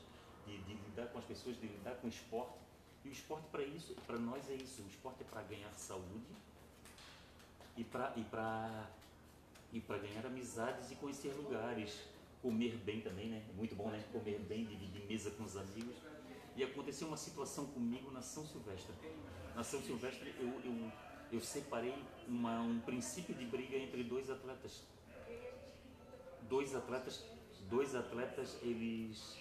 [0.48, 2.58] de, de lidar com as pessoas, de lidar com o esporte.
[3.04, 4.82] E o esporte para isso, para nós é isso.
[4.82, 6.32] O esporte é para ganhar saúde
[7.76, 8.90] e para e para
[9.72, 12.00] e para ganhar amizades e conhecer lugares,
[12.42, 13.44] comer bem também, né?
[13.54, 14.02] Muito bom, né?
[14.12, 15.94] Comer bem, dividir mesa com os amigos.
[16.56, 18.92] E aconteceu uma situação comigo na São Silvestre.
[19.54, 20.92] Na São Silvestre eu, eu,
[21.30, 21.94] eu separei
[22.26, 24.82] uma, um princípio de briga entre dois atletas.
[26.48, 27.22] Dois atletas,
[27.68, 29.36] dois atletas, eles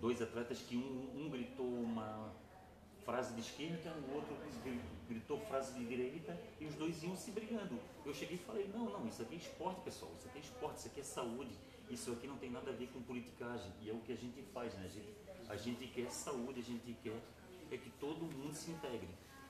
[0.00, 2.32] dois atletas que um, um gritou uma
[3.04, 7.30] frase de esquerda, o outro gri- gritou frase de direita e os dois iam se
[7.30, 7.78] brigando.
[8.04, 10.78] Eu cheguei e falei, não, não, isso aqui é esporte, pessoal, isso aqui é esporte,
[10.78, 11.54] isso aqui é saúde,
[11.90, 13.70] isso aqui não tem nada a ver com politicagem.
[13.82, 14.84] E é o que a gente faz, né?
[14.84, 15.14] A gente,
[15.50, 17.20] a gente quer saúde, a gente quer
[17.70, 19.08] é que todo mundo se integre.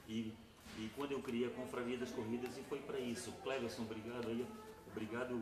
[0.09, 0.33] E,
[0.79, 3.33] e quando eu criei a Confraria das Corridas, e foi para isso.
[3.43, 4.47] Cleverson, obrigado aí,
[4.91, 5.41] obrigado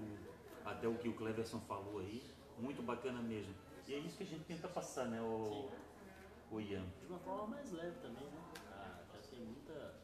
[0.64, 2.22] até o que o Cleverson falou aí,
[2.58, 3.54] muito bacana mesmo.
[3.92, 5.68] E é isso que a gente tenta passar, né, o,
[6.50, 6.86] o Ian?
[6.98, 8.42] De uma forma mais leve também, né?
[8.72, 10.00] Ah, já tem muita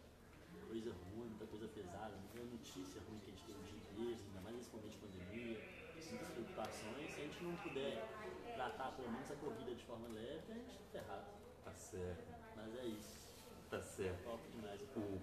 [0.68, 4.20] coisa ruim, muita coisa pesada, muita notícia ruim que a gente tem o dia inteiro,
[4.28, 5.58] ainda mais nesse momento de pandemia,
[5.94, 7.14] muitas preocupações.
[7.14, 8.06] Se a gente não puder
[8.54, 11.26] tratar pelo menos a corrida de forma leve, a gente tá ferrado.
[11.64, 12.24] Tá certo,
[12.56, 13.42] Mas é isso.
[13.70, 14.22] tá certo.
[14.22, 14.82] Top demais.
[14.96, 15.18] O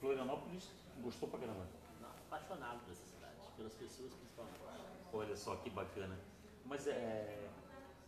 [0.00, 0.72] Florianópolis
[1.04, 1.68] gostou pra caramba.
[2.02, 4.58] Apaixonado por essa cidade, pelas pessoas principalmente.
[5.12, 6.18] Olha só que bacana.
[6.64, 7.48] Mas é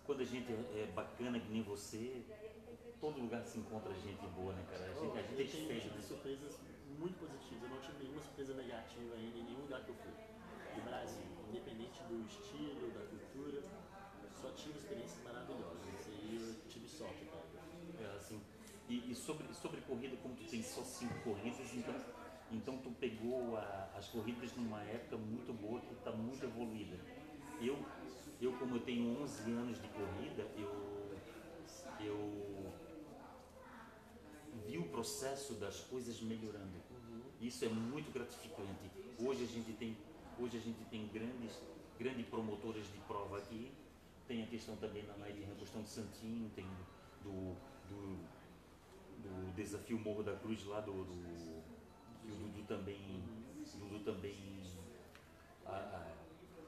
[0.09, 2.25] quando a gente é é bacana que nem você,
[2.99, 4.85] todo lugar se encontra gente boa, né, cara?
[4.89, 6.03] A gente, a gente é eu né?
[6.03, 6.55] surpresas
[6.99, 7.63] muito positivas.
[7.65, 10.15] Eu não tive nenhuma surpresa negativa ainda em nenhum lugar que eu fui.
[10.75, 13.61] Do Brasil, independente do estilo, da cultura,
[14.41, 16.09] só tive experiências maravilhosas.
[16.09, 17.45] Aí eu tive sorte, cara.
[18.01, 18.41] É, assim.
[18.89, 21.95] E, e sobre, sobre corrida, como tu tem só cinco corridas, então,
[22.51, 26.97] então tu pegou a- as corridas numa época muito boa, que está muito evoluída.
[27.61, 27.77] Eu,
[28.41, 31.17] eu, como eu tenho 11 anos de corrida, eu,
[32.01, 32.73] eu
[34.67, 36.79] vi o processo das coisas melhorando.
[37.41, 38.91] Isso é muito gratificante.
[39.21, 39.97] Hoje a gente tem,
[40.39, 41.61] hoje a gente tem grandes,
[41.99, 43.73] grandes promotoras de prova aqui.
[44.27, 46.67] Tem a questão também na Nair, a questão de Santinho, tem
[47.23, 47.57] do,
[47.89, 48.19] do,
[49.23, 51.63] do desafio Morro da Cruz lá do, do
[52.23, 53.23] que o Dudu também,
[53.79, 54.63] Dudu também
[55.65, 56.17] a- a-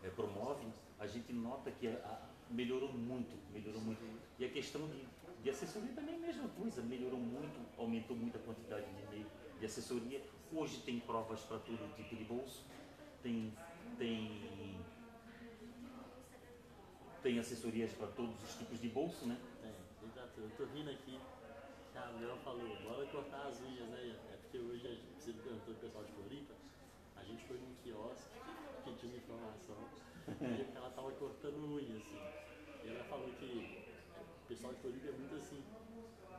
[0.02, 0.66] é, promove,
[1.00, 4.02] a gente nota que a- a- melhorou muito, melhorou muito.
[4.38, 5.08] E a questão de,
[5.42, 9.30] de assessoria também é a mesma coisa, melhorou muito, aumentou muito a quantidade de, e-mail
[9.58, 10.22] de assessoria.
[10.50, 12.66] Hoje tem provas para todo tipo de bolso,
[13.22, 13.58] tem,
[13.98, 14.86] tem,
[17.22, 19.40] tem assessorias para todos os tipos de bolso, né?
[19.60, 20.12] Tem, tem.
[20.36, 21.28] Eu tô rindo aqui,
[21.92, 23.98] que a Mel falou, bora cortar as unhas, né?
[24.32, 26.54] É porque hoje, a gente- você perguntou do pessoal de Floripa,
[27.16, 28.38] a gente foi num quiosque,
[28.84, 29.90] pediu uma informação,
[30.40, 32.20] e ela tava cortando unha, assim.
[32.84, 33.84] E ela falou que
[34.44, 35.62] o pessoal de Floripa é muito assim,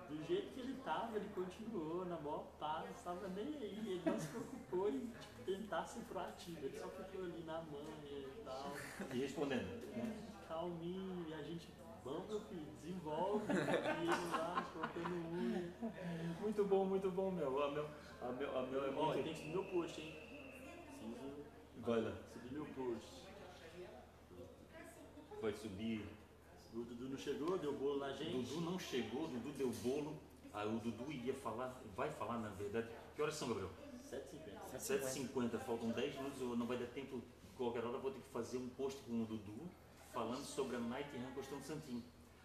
[0.10, 4.20] do jeito que ele tava, ele continuou na maior paz, tava nem aí, ele não
[4.20, 8.74] se preocupou em tipo, tentar ser proativo, ele só ficou ali na manha e tal
[9.14, 9.64] E respondendo,
[9.96, 10.28] né?
[10.50, 11.70] calminho e a gente,
[12.04, 15.74] vamos meu filho, desenvolve, e ele lá cortando unha.
[16.42, 17.64] Muito bom, muito bom, meu.
[17.64, 17.88] A meu,
[18.22, 19.24] a meu, a meu é Ó, muito...
[19.24, 20.14] tem que subir meu post, hein?
[21.00, 22.12] Preciso Vai lá.
[22.34, 23.21] subir meu post.
[25.42, 26.06] Vai subir.
[26.74, 28.32] O Dudu não chegou, deu bolo na gente.
[28.32, 30.16] Dudu não chegou, Dudu deu bolo.
[30.54, 32.88] Aí o Dudu ia falar, vai falar na verdade.
[33.16, 33.70] Que horas são, Gabriel?
[34.10, 34.78] 7,50.
[34.78, 37.22] 7h50, faltam 10 minutos, não vai dar tempo.
[37.58, 39.70] Qualquer hora vou ter que fazer um post com o Dudu.
[40.14, 42.04] falando sobre a Night Run Costão Santinho.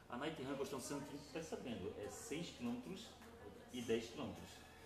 [0.08, 2.94] A Night Run Costão Santinho, tu tá sabendo, é 6 km
[3.72, 4.32] e 10 km.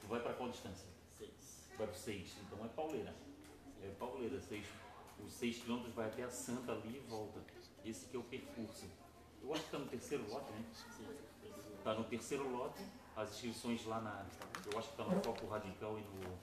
[0.00, 0.88] Tu vai para qual distância?
[1.16, 1.68] Seis.
[1.76, 3.14] Vai para 6, então é pauleira.
[3.82, 4.66] É pauleira, seis,
[5.24, 7.40] os 6 km vai até a Santa ali e volta.
[7.84, 8.86] Esse que é o percurso.
[9.42, 10.64] Eu acho que está no terceiro lote, né?
[11.78, 12.82] Está no terceiro lote,
[13.16, 14.26] as inscrições lá na.
[14.70, 16.38] Eu acho que está no Foco Radical e no,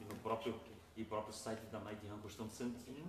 [0.00, 0.54] e no próprio,
[0.96, 3.06] e próprio site da Night Run Costão Santinho.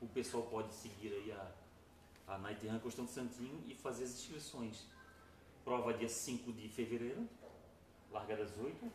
[0.00, 4.86] O pessoal pode seguir aí a, a Night Run Costão Santinho e fazer as inscrições.
[5.62, 7.28] Prova dia 5 de fevereiro,
[8.10, 8.90] largada às 8.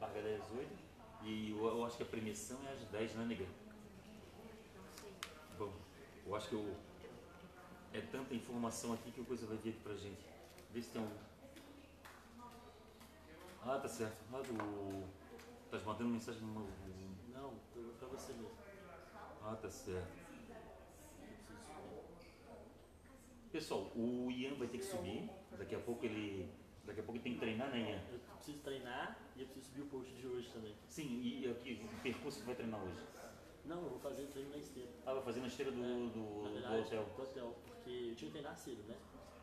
[0.00, 0.88] Largada às 8.
[1.22, 3.46] E eu, eu acho que a premiação é às 10, né, nega?
[6.28, 6.76] Não eu acho que eu,
[7.94, 10.28] é tanta informação aqui que a coisa vai vir aqui pra gente.
[10.70, 11.08] Vê se tem um.
[13.62, 14.18] Ah, tá certo.
[14.30, 15.04] Ah, do.
[15.64, 16.68] Estás mandando mensagem no.
[17.32, 18.50] Não, tô pra você mesmo.
[19.42, 20.28] Ah, tá certo.
[23.50, 25.30] Pessoal, o Ian vai ter que subir.
[25.56, 26.52] Daqui a pouco ele.
[26.84, 28.02] Daqui a pouco ele tem que treinar, né, Ian?
[28.12, 30.74] Eu preciso treinar e eu preciso subir o post de hoje também.
[30.86, 33.00] Sim, e aqui, o percurso que vai treinar hoje.
[33.68, 34.88] Não, eu vou fazer treino na esteira.
[35.04, 37.04] Ah, vai fazer na esteira do, É, do, Na do verdade, hotel.
[37.16, 38.96] do hotel, porque eu tinha que treinar cedo, né?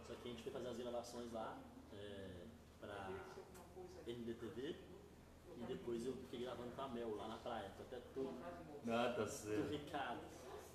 [0.08, 1.58] Só que a gente foi fazer as gravações lá
[1.94, 2.46] é,
[2.80, 3.10] pra
[4.08, 4.76] NDTV
[5.58, 7.72] e depois eu fiquei gravando com a Mel lá na praia.
[7.78, 8.36] Tô até todo,
[8.88, 9.70] Ah, tá certo.
[9.70, 10.22] ricado.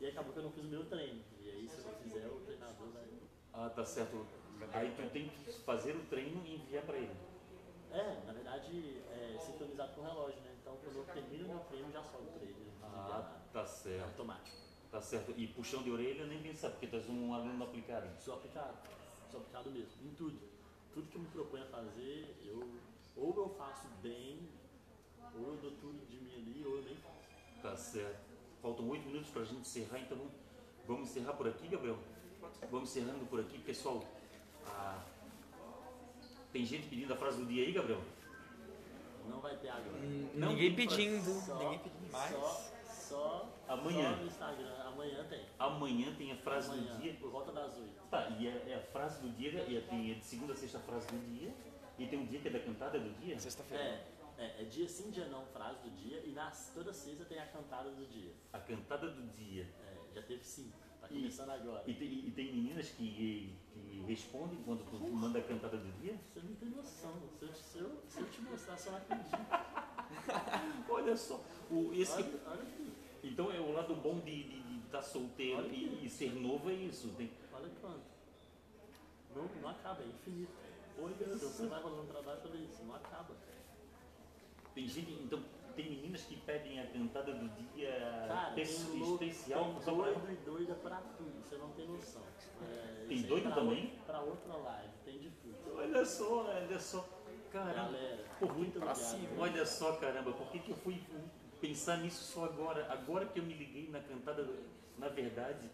[0.00, 1.22] E aí acabou que eu não fiz o meu treino.
[1.40, 3.04] E aí se eu fizer, o treinador vai.
[3.52, 4.26] Ah, tá certo.
[4.72, 7.14] Aí tu tem que fazer o treino e enviar pra ele.
[7.90, 10.56] É, na verdade, é sincronizado com o relógio, né?
[10.60, 12.70] Então quando eu termino o meu treino, já sobe pra ele.
[12.82, 14.04] Ah, tá certo.
[14.04, 14.56] automático.
[14.90, 15.32] Tá certo.
[15.36, 18.08] E puxão de orelha nem pensar, porque tu és um aluno aplicado.
[18.20, 18.76] Sou aplicado.
[19.30, 19.92] Sou aplicado mesmo.
[20.02, 20.38] Em tudo.
[20.92, 22.68] Tudo que eu me proponho a fazer, eu
[23.16, 24.48] ou eu faço bem,
[25.34, 27.62] ou eu dou tudo de mim ali, ou eu nem faço.
[27.62, 28.30] Tá certo.
[28.62, 30.18] Faltam oito minutos pra gente encerrar, então
[30.86, 31.98] vamos encerrar por aqui, Gabriel?
[32.70, 34.04] Vamos encerrando por aqui, pessoal.
[34.66, 35.02] Ah,
[36.52, 38.00] tem gente pedindo a frase do dia aí, Gabriel?
[39.28, 39.98] Não vai ter agora.
[40.34, 42.32] Não Ninguém tem pedindo, Só, ninguém pedindo mais.
[42.32, 42.70] Só,
[43.10, 44.10] só, Amanhã.
[44.14, 44.74] só no Instagram.
[44.86, 45.44] Amanhã tem.
[45.58, 47.14] Amanhã tem a frase Amanhã, do dia.
[47.14, 47.90] por volta das 8.
[48.10, 50.56] Tá, e é, é a frase do dia, e é- tem a de segunda a
[50.56, 51.52] sexta a frase do dia,
[51.98, 53.38] e tem um dia que é da cantada do dia.
[53.38, 53.82] Sexta-feira.
[53.82, 54.06] É,
[54.38, 57.46] é, é dia sim, dia não, frase do dia, e nas, toda sexta tem a
[57.46, 58.32] cantada do dia.
[58.52, 59.68] A cantada do dia.
[59.86, 61.82] É, já teve cinco, tá E- começando agora.
[61.86, 66.16] E tem, e tem meninas que, que respondem quando tu manda a cantada do dia?
[66.32, 67.12] Você não tem noção.
[67.38, 69.36] Se eu, se eu, se eu te mostrar, você não acredita.
[70.88, 71.40] Olha só,
[71.70, 72.89] o, esse que- Olha, olha aqui.
[73.22, 77.08] Então é o lado bom de estar solteiro Olha e, e ser novo é isso.
[77.16, 78.00] Tem, Olha quanto.
[79.36, 80.50] Não, não acaba, é infinito.
[80.98, 83.34] Oi, então você vai fazendo um trabalho sobre isso, não acaba.
[84.74, 85.42] tem gente, então
[85.76, 88.54] tem meninas que pedem a cantada do dia Cara,
[88.98, 92.22] louco, especial tem pra doido e doida pra tudo, você não tem noção.
[92.62, 93.84] É, Tem doido pra também?
[93.84, 95.76] outra- pra outra live, tem de tudo.
[95.76, 97.08] Olha só, olha só.
[97.52, 99.10] Caramba, Galera, Por muito pra obrigado.
[99.10, 99.42] cima.
[99.42, 101.02] olha só, caramba, por que, que eu fui
[101.60, 102.90] pensar nisso só agora?
[102.92, 104.48] Agora que eu me liguei na cantada,
[104.98, 105.68] na verdade,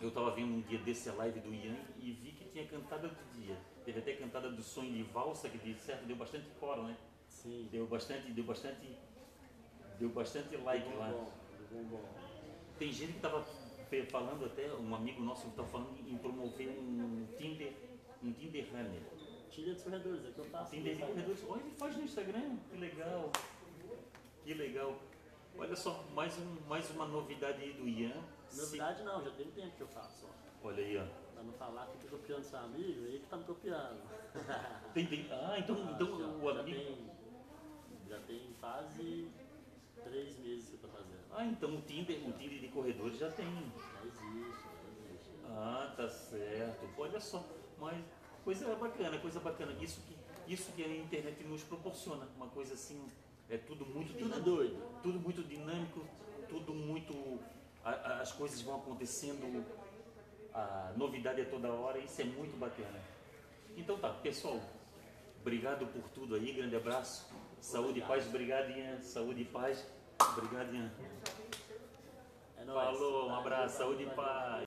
[0.00, 3.08] eu tava vendo um dia desse a live do Ian e vi que tinha cantada
[3.08, 3.56] do dia.
[3.84, 6.96] Teve até cantada do sonho de valsa, que de certo deu bastante coro, né?
[7.28, 8.96] Sim, Deu bastante, deu bastante,
[9.98, 11.08] deu bastante like do lá.
[11.08, 12.04] do bombom.
[12.78, 13.44] Tem gente que estava
[14.10, 17.72] falando até, um amigo nosso que estava falando em promover um Tinder,
[18.22, 19.02] um Tinder Runner.
[19.50, 20.70] Tira dos corredores, é que eu faço.
[20.72, 21.12] Tinder de sabe?
[21.12, 21.44] corredores.
[21.48, 23.32] Olha, ele faz no Instagram, que legal.
[24.46, 24.94] Que legal.
[25.58, 28.12] Olha só, mais, um, mais uma novidade aí do Ian.
[28.48, 30.26] Se- Novidade não, já tem tempo que eu faço.
[30.62, 30.68] ó.
[30.68, 31.04] Olha aí, ó.
[31.34, 34.00] Pra não falar que eu tô copiando seu amigo, ele que tá me copiando.
[34.94, 36.78] Tem, tem, ah, então, Ah, então já, o já amigo.
[36.78, 37.10] tem,
[38.08, 39.28] já tem quase
[40.04, 41.20] três meses que eu tô fazendo.
[41.32, 43.44] Ah, então o Tinder, o Tinder de corredores já tem.
[43.46, 45.30] Já existe, já existe.
[45.48, 46.88] Ah, tá certo.
[46.96, 47.44] Olha só,
[47.78, 48.02] mas
[48.44, 49.72] coisa bacana, coisa bacana.
[49.82, 50.16] Isso que,
[50.52, 53.04] isso que a internet nos proporciona, uma coisa assim,
[53.50, 54.82] é tudo muito Tudo é dinâmico, doido.
[55.02, 56.00] tudo muito dinâmico,
[56.48, 57.38] tudo muito,
[57.84, 59.64] a- a- as coisas vão acontecendo,
[60.54, 63.00] a novidade é toda hora, isso é muito bacana.
[63.76, 64.60] Então tá, pessoal,
[65.40, 67.26] obrigado por tudo aí, grande abraço,
[67.60, 69.86] saúde e paz, obrigado Ian, saúde e paz,
[70.36, 70.90] obrigado Ian.
[72.58, 72.64] É.
[72.66, 74.52] Falou, um abraço, saúde e paz.